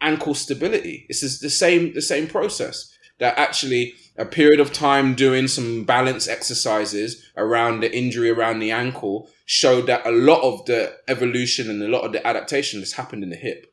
[0.00, 1.06] ankle stability.
[1.08, 6.28] It's the same, the same process that actually a period of time doing some balance
[6.28, 11.82] exercises around the injury around the ankle showed that a lot of the evolution and
[11.82, 13.66] a lot of the adaptation has happened in the hip.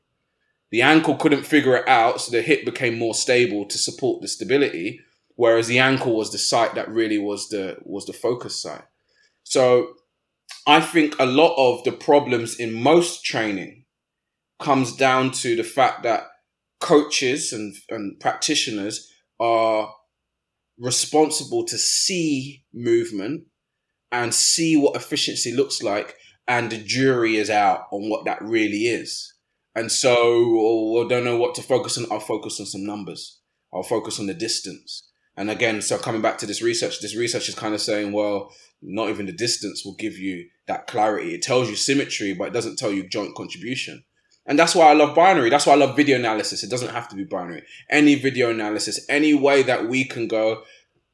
[0.72, 4.28] The ankle couldn't figure it out, so the hip became more stable to support the
[4.28, 5.00] stability,
[5.36, 8.86] whereas the ankle was the site that really was the was the focus site.
[9.44, 9.94] So
[10.68, 13.86] I think a lot of the problems in most training
[14.60, 16.24] comes down to the fact that
[16.80, 19.94] coaches and, and practitioners are
[20.78, 23.44] responsible to see movement
[24.12, 26.16] and see what efficiency looks like,
[26.48, 29.34] and the jury is out on what that really is.
[29.74, 32.06] And so, I don't know what to focus on.
[32.10, 33.42] I'll focus on some numbers.
[33.74, 35.10] I'll focus on the distance.
[35.36, 38.54] And again, so coming back to this research, this research is kind of saying, well,
[38.82, 41.34] not even the distance will give you that clarity.
[41.34, 44.06] It tells you symmetry, but it doesn't tell you joint contribution.
[44.46, 45.50] And that's why I love binary.
[45.50, 46.64] That's why I love video analysis.
[46.64, 47.64] It doesn't have to be binary.
[47.90, 50.64] Any video analysis, any way that we can go,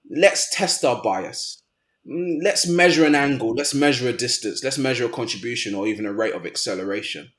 [0.10, 1.64] let's test our bias.
[2.08, 3.54] Mm, let's measure an angle.
[3.54, 4.64] Let's measure a distance.
[4.64, 7.32] Let's measure a contribution or even a rate of acceleration.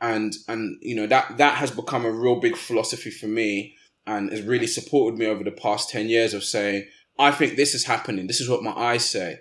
[0.00, 3.74] And and you know that that has become a real big philosophy for me
[4.06, 6.86] and has really supported me over the past 10 years of saying,
[7.18, 8.26] I think this is happening.
[8.26, 9.38] This is what my eyes say.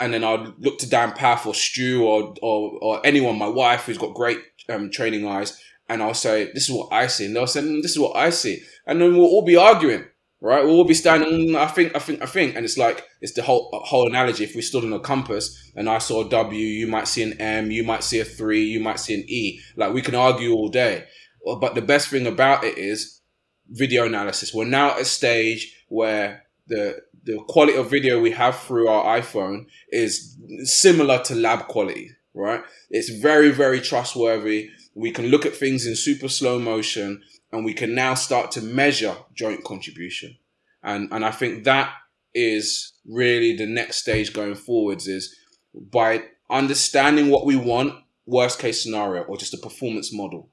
[0.00, 3.84] And then I'd look to Dan Pfaff or Stu or, or, or anyone, my wife
[3.84, 7.26] who's got great um, training eyes, and I'll say, This is what I see.
[7.26, 8.62] And they'll say, mm, This is what I see.
[8.86, 10.06] And then we'll all be arguing,
[10.40, 10.64] right?
[10.64, 12.56] We'll all be standing, mm, I think, I think, I think.
[12.56, 14.44] And it's like, it's the whole whole analogy.
[14.44, 17.40] If we stood on a compass and I saw a W, you might see an
[17.40, 19.60] M, you might see a three, you might see an E.
[19.76, 21.04] Like we can argue all day.
[21.44, 23.20] But the best thing about it is
[23.68, 24.52] video analysis.
[24.54, 29.20] We're now at a stage where the the quality of video we have through our
[29.20, 32.62] iPhone is similar to lab quality, right?
[32.90, 34.70] It's very, very trustworthy.
[34.94, 37.22] We can look at things in super slow motion
[37.52, 40.36] and we can now start to measure joint contribution.
[40.82, 41.92] And, and I think that
[42.34, 45.34] is really the next stage going forwards is
[45.74, 47.94] by understanding what we want,
[48.26, 50.48] worst case scenario, or just a performance model.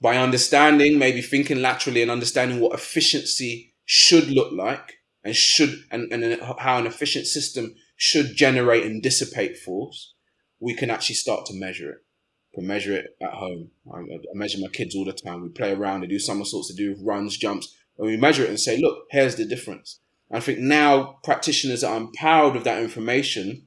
[0.00, 6.12] By understanding, maybe thinking laterally and understanding what efficiency should look like, and should and,
[6.12, 10.14] and how an efficient system should generate and dissipate force,
[10.60, 11.98] we can actually start to measure it.
[12.56, 13.70] We measure it at home.
[13.92, 15.42] I, I measure my kids all the time.
[15.42, 18.60] We play around, they do somersaults, they do runs, jumps, and we measure it and
[18.60, 20.00] say, look, here's the difference.
[20.30, 23.66] I think now practitioners are empowered with that information.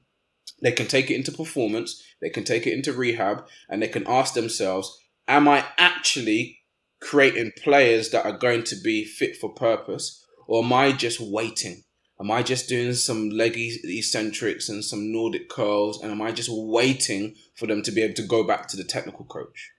[0.62, 4.08] They can take it into performance, they can take it into rehab, and they can
[4.08, 4.98] ask themselves,
[5.28, 6.60] am I actually
[7.00, 10.26] creating players that are going to be fit for purpose?
[10.48, 11.84] Or am I just waiting?
[12.19, 16.02] Am I just doing some leg eccentrics and some Nordic curls?
[16.02, 18.84] And am I just waiting for them to be able to go back to the
[18.84, 19.72] technical coach?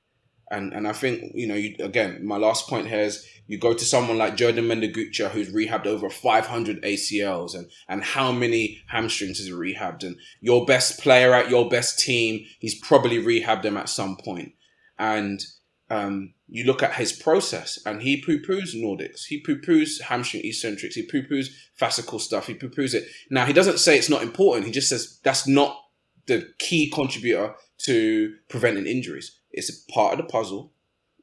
[0.51, 3.75] And and I think, you know, you, again, my last point here is you go
[3.75, 9.39] to someone like Jurdan Mendiguchia, who's rehabbed over 500 ACLs and, and how many hamstrings
[9.39, 10.05] has he rehabbed?
[10.05, 14.53] And your best player at your best team, he's probably rehabbed them at some point.
[14.99, 15.45] And
[15.91, 20.45] um, you look at his process and he poo poos Nordics, he poo poos hamstring
[20.45, 21.49] eccentrics, he poo poos
[21.81, 23.05] fascicle stuff, he poo poos it.
[23.31, 25.79] Now, he doesn't say it's not important, he just says that's not
[26.27, 29.39] the key contributor to preventing injuries.
[29.51, 30.73] It's a part of the puzzle.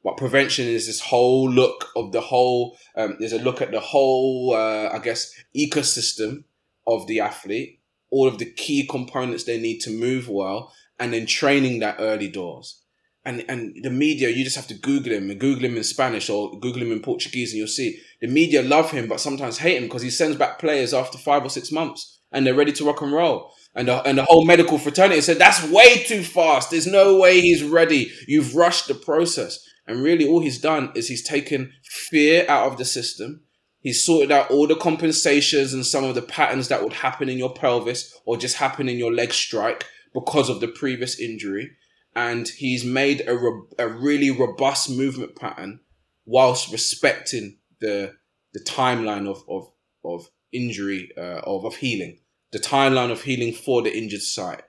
[0.02, 3.80] But prevention is this whole look of the whole, um, there's a look at the
[3.80, 6.44] whole, uh, I guess, ecosystem
[6.86, 7.80] of the athlete,
[8.10, 12.28] all of the key components they need to move well, and then training that early
[12.28, 12.82] doors
[13.26, 16.30] and and the media, you just have to Google him and Google him in Spanish
[16.30, 19.76] or Google him in Portuguese, and you'll see the media love him, but sometimes hate
[19.76, 22.84] him because he sends back players after five or six months and they're ready to
[22.84, 23.52] rock and roll.
[23.74, 26.70] And the, and the whole medical fraternity said that's way too fast.
[26.70, 28.10] There's no way he's ready.
[28.26, 29.62] You've rushed the process.
[29.86, 33.42] And really, all he's done is he's taken fear out of the system.
[33.80, 37.38] He's sorted out all the compensations and some of the patterns that would happen in
[37.38, 41.70] your pelvis or just happen in your leg strike because of the previous injury
[42.16, 43.36] and he's made a,
[43.78, 45.78] a really robust movement pattern
[46.24, 48.14] whilst respecting the
[48.52, 49.70] the timeline of of,
[50.04, 52.18] of injury uh, of, of healing
[52.50, 54.62] the timeline of healing for the injured site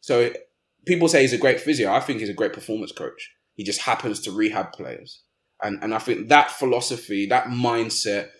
[0.00, 0.32] so
[0.86, 1.92] people say he's a great physio.
[1.92, 3.30] I think he's a great performance coach.
[3.54, 5.22] He just happens to rehab players.
[5.62, 8.30] And and i think that philosophy that mindset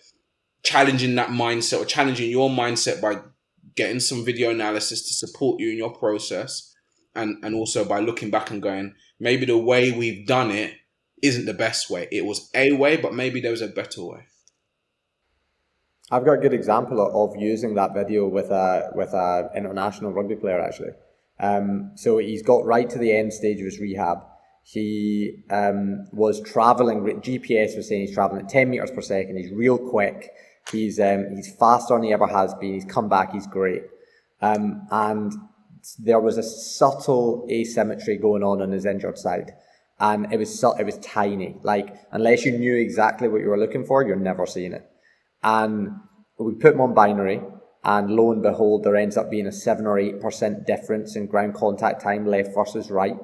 [0.61, 3.21] challenging that mindset or challenging your mindset by
[3.75, 6.72] getting some video analysis to support you in your process
[7.15, 10.73] and and also by looking back and going maybe the way we've done it
[11.21, 12.07] isn't the best way.
[12.11, 14.27] It was a way but maybe there was a better way.
[16.11, 20.35] I've got a good example of using that video with a with a international rugby
[20.35, 20.91] player actually.
[21.39, 24.19] Um, so he's got right to the end stage of his rehab.
[24.63, 29.37] He um, was traveling gps was saying he's traveling at 10 meters per second.
[29.37, 30.29] He's real quick.
[30.71, 32.73] He's um, he's faster than he ever has been.
[32.73, 33.33] He's come back.
[33.33, 33.83] He's great.
[34.41, 35.33] Um, and
[35.99, 39.51] there was a subtle asymmetry going on on his injured side.
[39.99, 41.57] And it was it was tiny.
[41.63, 44.85] Like unless you knew exactly what you were looking for, you're never seeing it.
[45.43, 45.91] And
[46.39, 47.41] we put him on binary,
[47.83, 51.27] and lo and behold, there ends up being a seven or eight percent difference in
[51.27, 53.17] ground contact time, left versus right.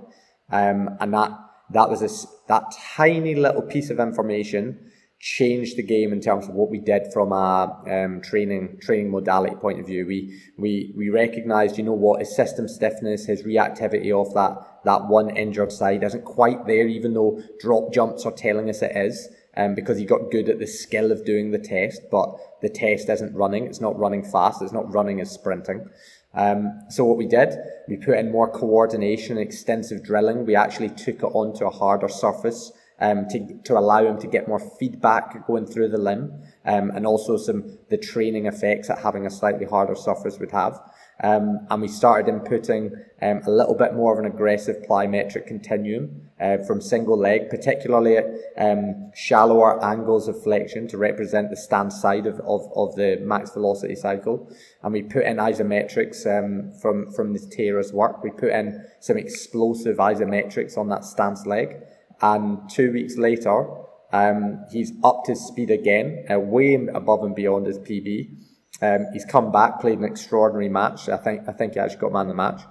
[0.51, 1.31] Um, and that
[1.71, 2.63] that was a, that
[2.95, 4.88] tiny little piece of information
[5.19, 9.55] changed the game in terms of what we did from a um, training training modality
[9.55, 10.05] point of view.
[10.07, 15.07] We we we recognised, you know what, his system stiffness, his reactivity of that that
[15.07, 19.29] one injured side isn't quite there, even though drop jumps are telling us it is.
[19.59, 22.29] um, because he got good at the skill of doing the test, but
[22.61, 23.65] the test isn't running.
[23.65, 24.61] It's not running fast.
[24.61, 25.89] It's not running as sprinting.
[26.33, 27.55] Um, so what we did,
[27.87, 30.45] we put in more coordination, extensive drilling.
[30.45, 32.71] We actually took it onto a harder surface
[33.01, 37.05] um, to, to allow him to get more feedback going through the limb, um, and
[37.05, 40.79] also some the training effects that having a slightly harder surface would have.
[41.21, 46.29] Um, and we started inputting um, a little bit more of an aggressive plyometric continuum
[46.39, 48.25] uh, from single leg, particularly at
[48.57, 53.51] um, shallower angles of flexion to represent the stance side of, of, of the max
[53.51, 54.49] velocity cycle.
[54.81, 58.23] And we put in isometrics um, from, from the Tara's work.
[58.23, 61.81] We put in some explosive isometrics on that stance leg.
[62.21, 63.67] And two weeks later,
[64.11, 68.37] um, he's upped his speed again, uh, way above and beyond his PB.
[68.81, 71.09] Um, he's come back, played an extraordinary match.
[71.09, 72.61] I think I think he actually got man of the match.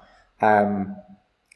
[0.40, 0.96] Um,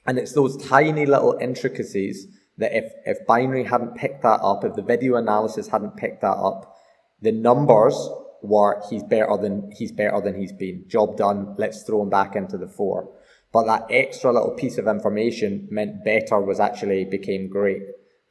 [0.06, 2.26] and it's those tiny little intricacies
[2.58, 6.36] that if, if binary hadn't picked that up, if the video analysis hadn't picked that
[6.36, 6.76] up,
[7.20, 7.96] the numbers
[8.42, 10.84] were he's better than he's better than he's been.
[10.88, 11.54] Job done.
[11.56, 13.08] Let's throw him back into the four.
[13.52, 17.82] But that extra little piece of information meant better was actually became great.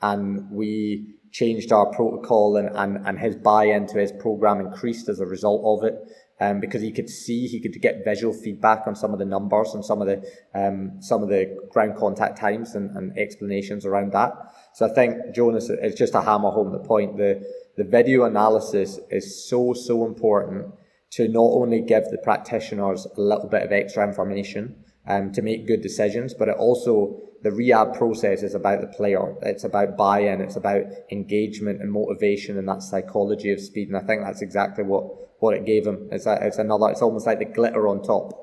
[0.02, 5.20] And we changed our protocol and, and, and his buy-in to his program increased as
[5.20, 5.96] a result of it.
[6.40, 9.76] Um, because he could see, he could get visual feedback on some of the numbers
[9.76, 14.12] and some of the um, some of the ground contact times and, and explanations around
[14.14, 14.34] that.
[14.74, 17.18] So I think Jonas, it's just to hammer home the point.
[17.18, 20.74] The the video analysis is so so important
[21.12, 25.68] to not only give the practitioners a little bit of extra information um, to make
[25.68, 29.36] good decisions, but it also the rehab process is about the player.
[29.42, 30.42] It's about buy-in.
[30.42, 33.88] It's about engagement and motivation and that psychology of speed.
[33.88, 36.08] And I think that's exactly what, what it gave him.
[36.12, 36.90] It's, a, it's another.
[36.90, 38.42] It's almost like the glitter on top.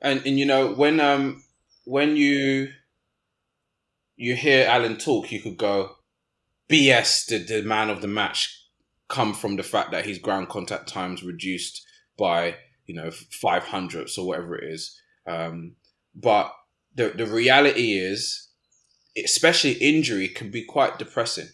[0.00, 1.42] And and you know when um
[1.84, 2.68] when you
[4.16, 5.96] you hear Alan talk, you could go,
[6.68, 7.26] BS.
[7.26, 8.66] Did the man of the match
[9.08, 11.86] come from the fact that his ground contact times reduced
[12.18, 12.56] by
[12.86, 14.99] you know five hundredths or whatever it is?
[15.26, 15.76] Um,
[16.14, 16.52] but
[16.94, 18.48] the the reality is,
[19.22, 21.48] especially injury can be quite depressing,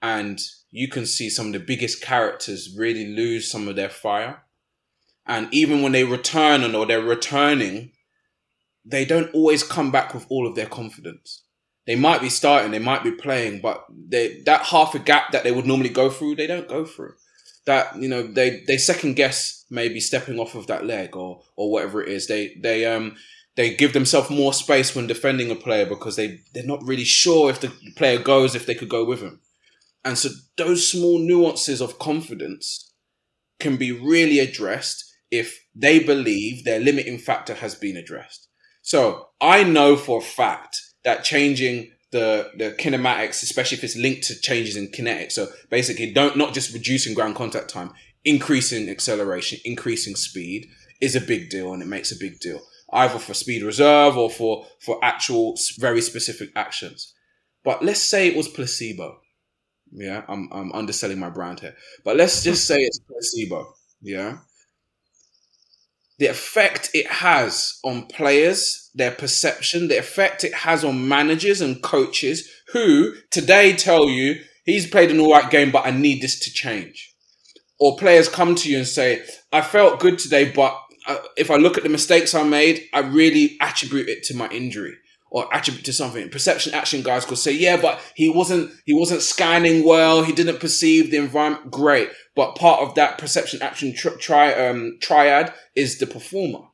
[0.00, 0.40] and
[0.70, 4.42] you can see some of the biggest characters really lose some of their fire,
[5.26, 7.92] and even when they return and or they're returning,
[8.84, 11.44] they don't always come back with all of their confidence.
[11.86, 15.44] They might be starting, they might be playing, but they that half a gap that
[15.44, 17.14] they would normally go through, they don't go through.
[17.70, 21.70] That you know, they they second guess maybe stepping off of that leg or or
[21.70, 22.26] whatever it is.
[22.26, 23.14] They they um
[23.54, 27.48] they give themselves more space when defending a player because they they're not really sure
[27.48, 29.40] if the player goes if they could go with him.
[30.04, 32.92] And so those small nuances of confidence
[33.60, 38.48] can be really addressed if they believe their limiting factor has been addressed.
[38.82, 44.24] So I know for a fact that changing the the kinematics, especially if it's linked
[44.24, 45.32] to changes in kinetics.
[45.32, 47.92] So basically, don't not just reducing ground contact time,
[48.24, 50.68] increasing acceleration, increasing speed
[51.00, 52.60] is a big deal, and it makes a big deal
[52.92, 57.14] either for speed reserve or for for actual very specific actions.
[57.64, 59.20] But let's say it was placebo.
[59.92, 61.76] Yeah, I'm I'm underselling my brand here.
[62.04, 63.74] But let's just say it's placebo.
[64.00, 64.38] Yeah.
[66.20, 71.82] The effect it has on players, their perception, the effect it has on managers and
[71.82, 76.38] coaches who today tell you he's played an all right game, but I need this
[76.40, 77.12] to change.
[77.80, 80.78] Or players come to you and say, I felt good today, but
[81.08, 84.48] uh, if I look at the mistakes I made, I really attribute it to my
[84.50, 84.96] injury
[85.30, 86.28] or attribute to something.
[86.28, 90.22] Perception action guys could say, yeah, but he wasn't he wasn't scanning well.
[90.22, 91.70] He didn't perceive the environment.
[91.70, 96.66] Great, but part of that perception action tri-, tri- um, triad is the performer.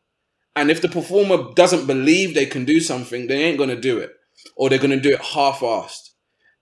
[0.54, 4.12] And if the performer doesn't believe they can do something, they ain't gonna do it,
[4.56, 6.10] or they're gonna do it half-assed.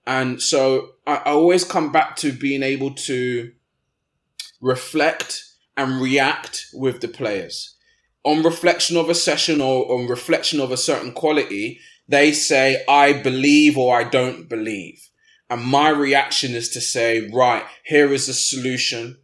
[0.05, 3.51] And so I, I always come back to being able to
[4.61, 5.43] reflect
[5.77, 7.74] and react with the players.
[8.25, 13.13] On reflection of a session or on reflection of a certain quality, they say, I
[13.13, 15.09] believe or I don't believe.
[15.49, 19.17] And my reaction is to say, right, here is the solution.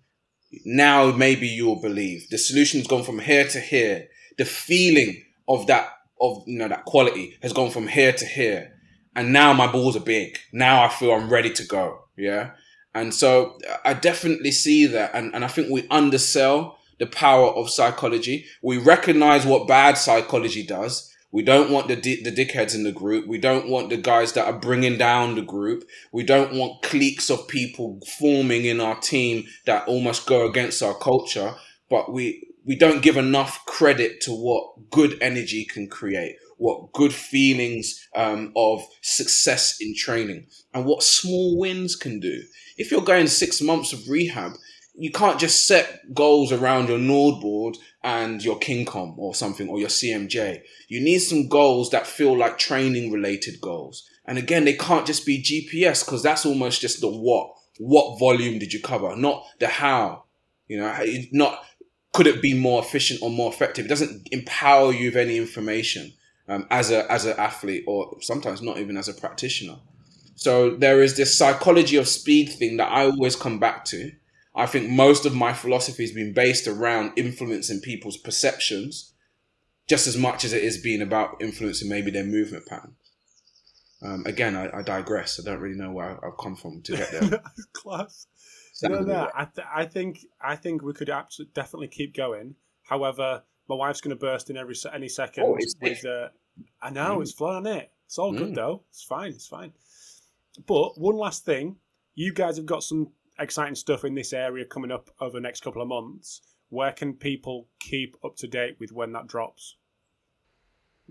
[0.65, 2.29] Now maybe you'll believe.
[2.29, 4.07] The solution's gone from here to here.
[4.37, 8.73] The feeling of that, of, you know, that quality has gone from here to here.
[9.15, 10.37] And now my balls are big.
[10.53, 12.03] Now I feel I'm ready to go.
[12.15, 12.51] Yeah.
[12.93, 15.11] And so I definitely see that.
[15.15, 18.45] And, and I think we undersell the power of psychology.
[18.61, 21.11] We recognize what bad psychology does.
[21.31, 23.25] We don't want the di- the dickheads in the group.
[23.25, 25.83] We don't want the guys that are bringing down the group.
[26.11, 30.93] We don't want cliques of people forming in our team that almost go against our
[30.93, 31.55] culture.
[31.89, 37.13] But we we don't give enough credit to what good energy can create, what good
[37.13, 42.43] feelings um, of success in training and what small wins can do.
[42.77, 44.53] If you're going six months of rehab,
[44.93, 49.89] you can't just set goals around your NordBord and your KinCom or something or your
[49.89, 50.61] CMJ.
[50.87, 54.07] You need some goals that feel like training related goals.
[54.25, 57.53] And again, they can't just be GPS because that's almost just the what.
[57.79, 59.15] What volume did you cover?
[59.15, 60.25] Not the how.
[60.67, 61.63] You know, not
[62.13, 63.85] could it be more efficient or more effective?
[63.85, 66.13] It doesn't empower you with any information
[66.47, 69.77] um, as a as an athlete or sometimes not even as a practitioner.
[70.35, 74.11] So there is this psychology of speed thing that I always come back to
[74.53, 79.13] I think most of my philosophy has been based around influencing people's perceptions
[79.87, 82.95] just as much as it is being about influencing maybe their movement patterns.
[84.03, 85.39] Um, again, I, I, digress.
[85.39, 87.41] I don't really know where I've come from to get there.
[87.73, 88.25] Class.
[88.83, 89.29] No, no.
[89.35, 92.55] I, th- I think I think we could absolutely definitely keep going.
[92.83, 95.43] However, my wife's going to burst in every any second.
[95.43, 96.29] Oh, with, uh,
[96.81, 97.21] I know mm.
[97.21, 97.91] it's fun, it?
[98.07, 98.39] It's all mm.
[98.39, 98.83] good though.
[98.89, 99.29] It's fine.
[99.29, 99.71] It's fine.
[100.65, 101.77] But one last thing,
[102.15, 105.63] you guys have got some exciting stuff in this area coming up over the next
[105.63, 106.41] couple of months.
[106.69, 109.75] Where can people keep up to date with when that drops?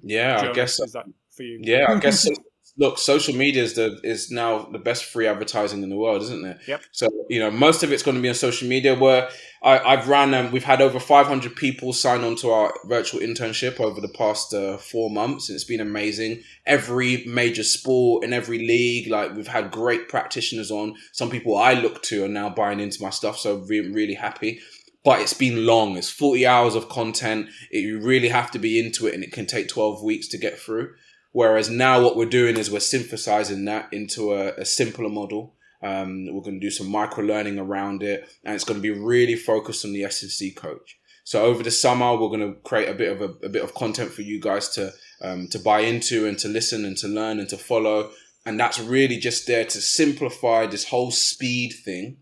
[0.02, 1.60] Yeah, Jonas, I guess is that for you?
[1.62, 2.28] Yeah, I guess.
[2.76, 6.44] look, social media is the is now the best free advertising in the world, isn't
[6.44, 6.58] it?
[6.66, 6.82] Yep.
[6.92, 8.94] So you know, most of it's going to be on social media.
[8.94, 9.28] Where
[9.62, 13.78] I, have ran, um, we've had over 500 people sign on to our virtual internship
[13.78, 16.42] over the past uh, four months, and it's been amazing.
[16.66, 20.96] Every major sport in every league, like we've had great practitioners on.
[21.12, 24.60] Some people I look to are now buying into my stuff, so I'm really happy.
[25.02, 25.96] But it's been long.
[25.96, 27.48] It's 40 hours of content.
[27.70, 30.38] It, you really have to be into it, and it can take 12 weeks to
[30.38, 30.94] get through.
[31.32, 36.26] Whereas now, what we're doing is we're synthesizing that into a, a simpler model um,
[36.26, 39.36] we're going to do some micro learning around it, and it's going to be really
[39.36, 40.98] focused on the S&C coach.
[41.24, 43.74] So over the summer, we're going to create a bit of a, a bit of
[43.74, 44.92] content for you guys to
[45.22, 48.10] um, to buy into and to listen and to learn and to follow.
[48.44, 52.18] And that's really just there to simplify this whole speed thing,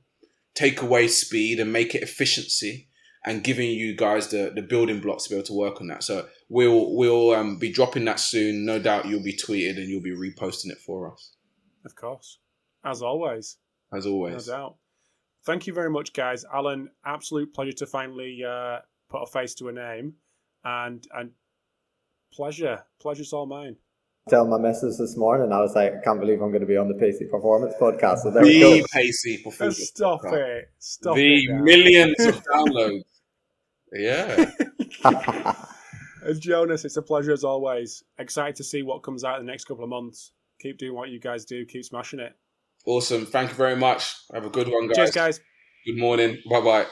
[0.55, 2.89] take away speed and make it efficiency,
[3.24, 6.02] and giving you guys the, the building blocks to be able to work on that.
[6.02, 8.64] So we'll we'll um, be dropping that soon.
[8.64, 11.36] No doubt you'll be tweeted and you'll be reposting it for us.
[11.84, 12.38] Of course.
[12.84, 13.56] As always.
[13.92, 14.48] As always.
[14.48, 14.76] No doubt.
[15.44, 16.44] Thank you very much, guys.
[16.52, 20.14] Alan, absolute pleasure to finally uh, put a face to a name.
[20.64, 21.30] And and
[22.32, 22.84] pleasure.
[23.00, 23.76] Pleasure's all mine.
[24.28, 26.76] Tell my missus this morning, I was like, I can't believe I'm going to be
[26.76, 28.18] on the Pacey Performance podcast.
[28.18, 28.86] So there the we go.
[28.92, 29.88] Pacey Performance.
[29.88, 30.70] Stop it.
[30.78, 31.62] Stop the it.
[31.62, 33.04] millions of downloads.
[33.94, 34.50] Yeah.
[36.23, 38.03] and Jonas, it's a pleasure as always.
[38.19, 40.32] Excited to see what comes out in the next couple of months.
[40.61, 41.65] Keep doing what you guys do.
[41.65, 42.32] Keep smashing it.
[42.86, 43.27] Awesome.
[43.27, 44.15] Thank you very much.
[44.32, 44.97] Have a good one, guys.
[44.97, 45.40] Cheers, guys.
[45.86, 46.39] Good morning.
[46.51, 46.86] Bye bye.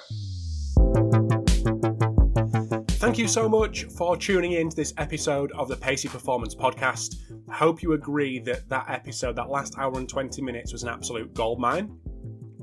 [2.98, 7.14] Thank you so much for tuning in to this episode of the Pacey Performance Podcast.
[7.48, 10.88] I hope you agree that that episode, that last hour and 20 minutes, was an
[10.88, 11.98] absolute goldmine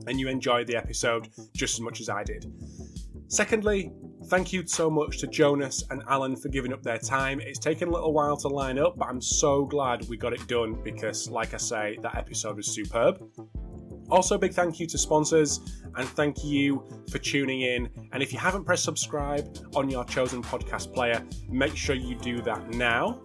[0.07, 2.45] and you enjoyed the episode just as much as I did.
[3.27, 3.91] Secondly,
[4.23, 7.39] thank you so much to Jonas and Alan for giving up their time.
[7.39, 10.45] It's taken a little while to line up, but I'm so glad we got it
[10.47, 13.23] done because, like I say, that episode was superb.
[14.09, 15.59] Also, big thank you to sponsors
[15.95, 17.89] and thank you for tuning in.
[18.11, 22.41] And if you haven't pressed subscribe on your chosen podcast player, make sure you do
[22.41, 23.21] that now.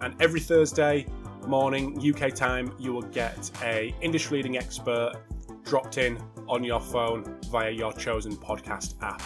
[0.00, 1.06] And every Thursday
[1.46, 5.14] morning, UK time, you will get a industry leading expert
[5.64, 6.18] dropped in
[6.48, 9.22] on your phone via your chosen podcast app.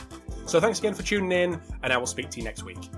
[0.51, 2.91] So thanks again for tuning in, and I will speak to you next week.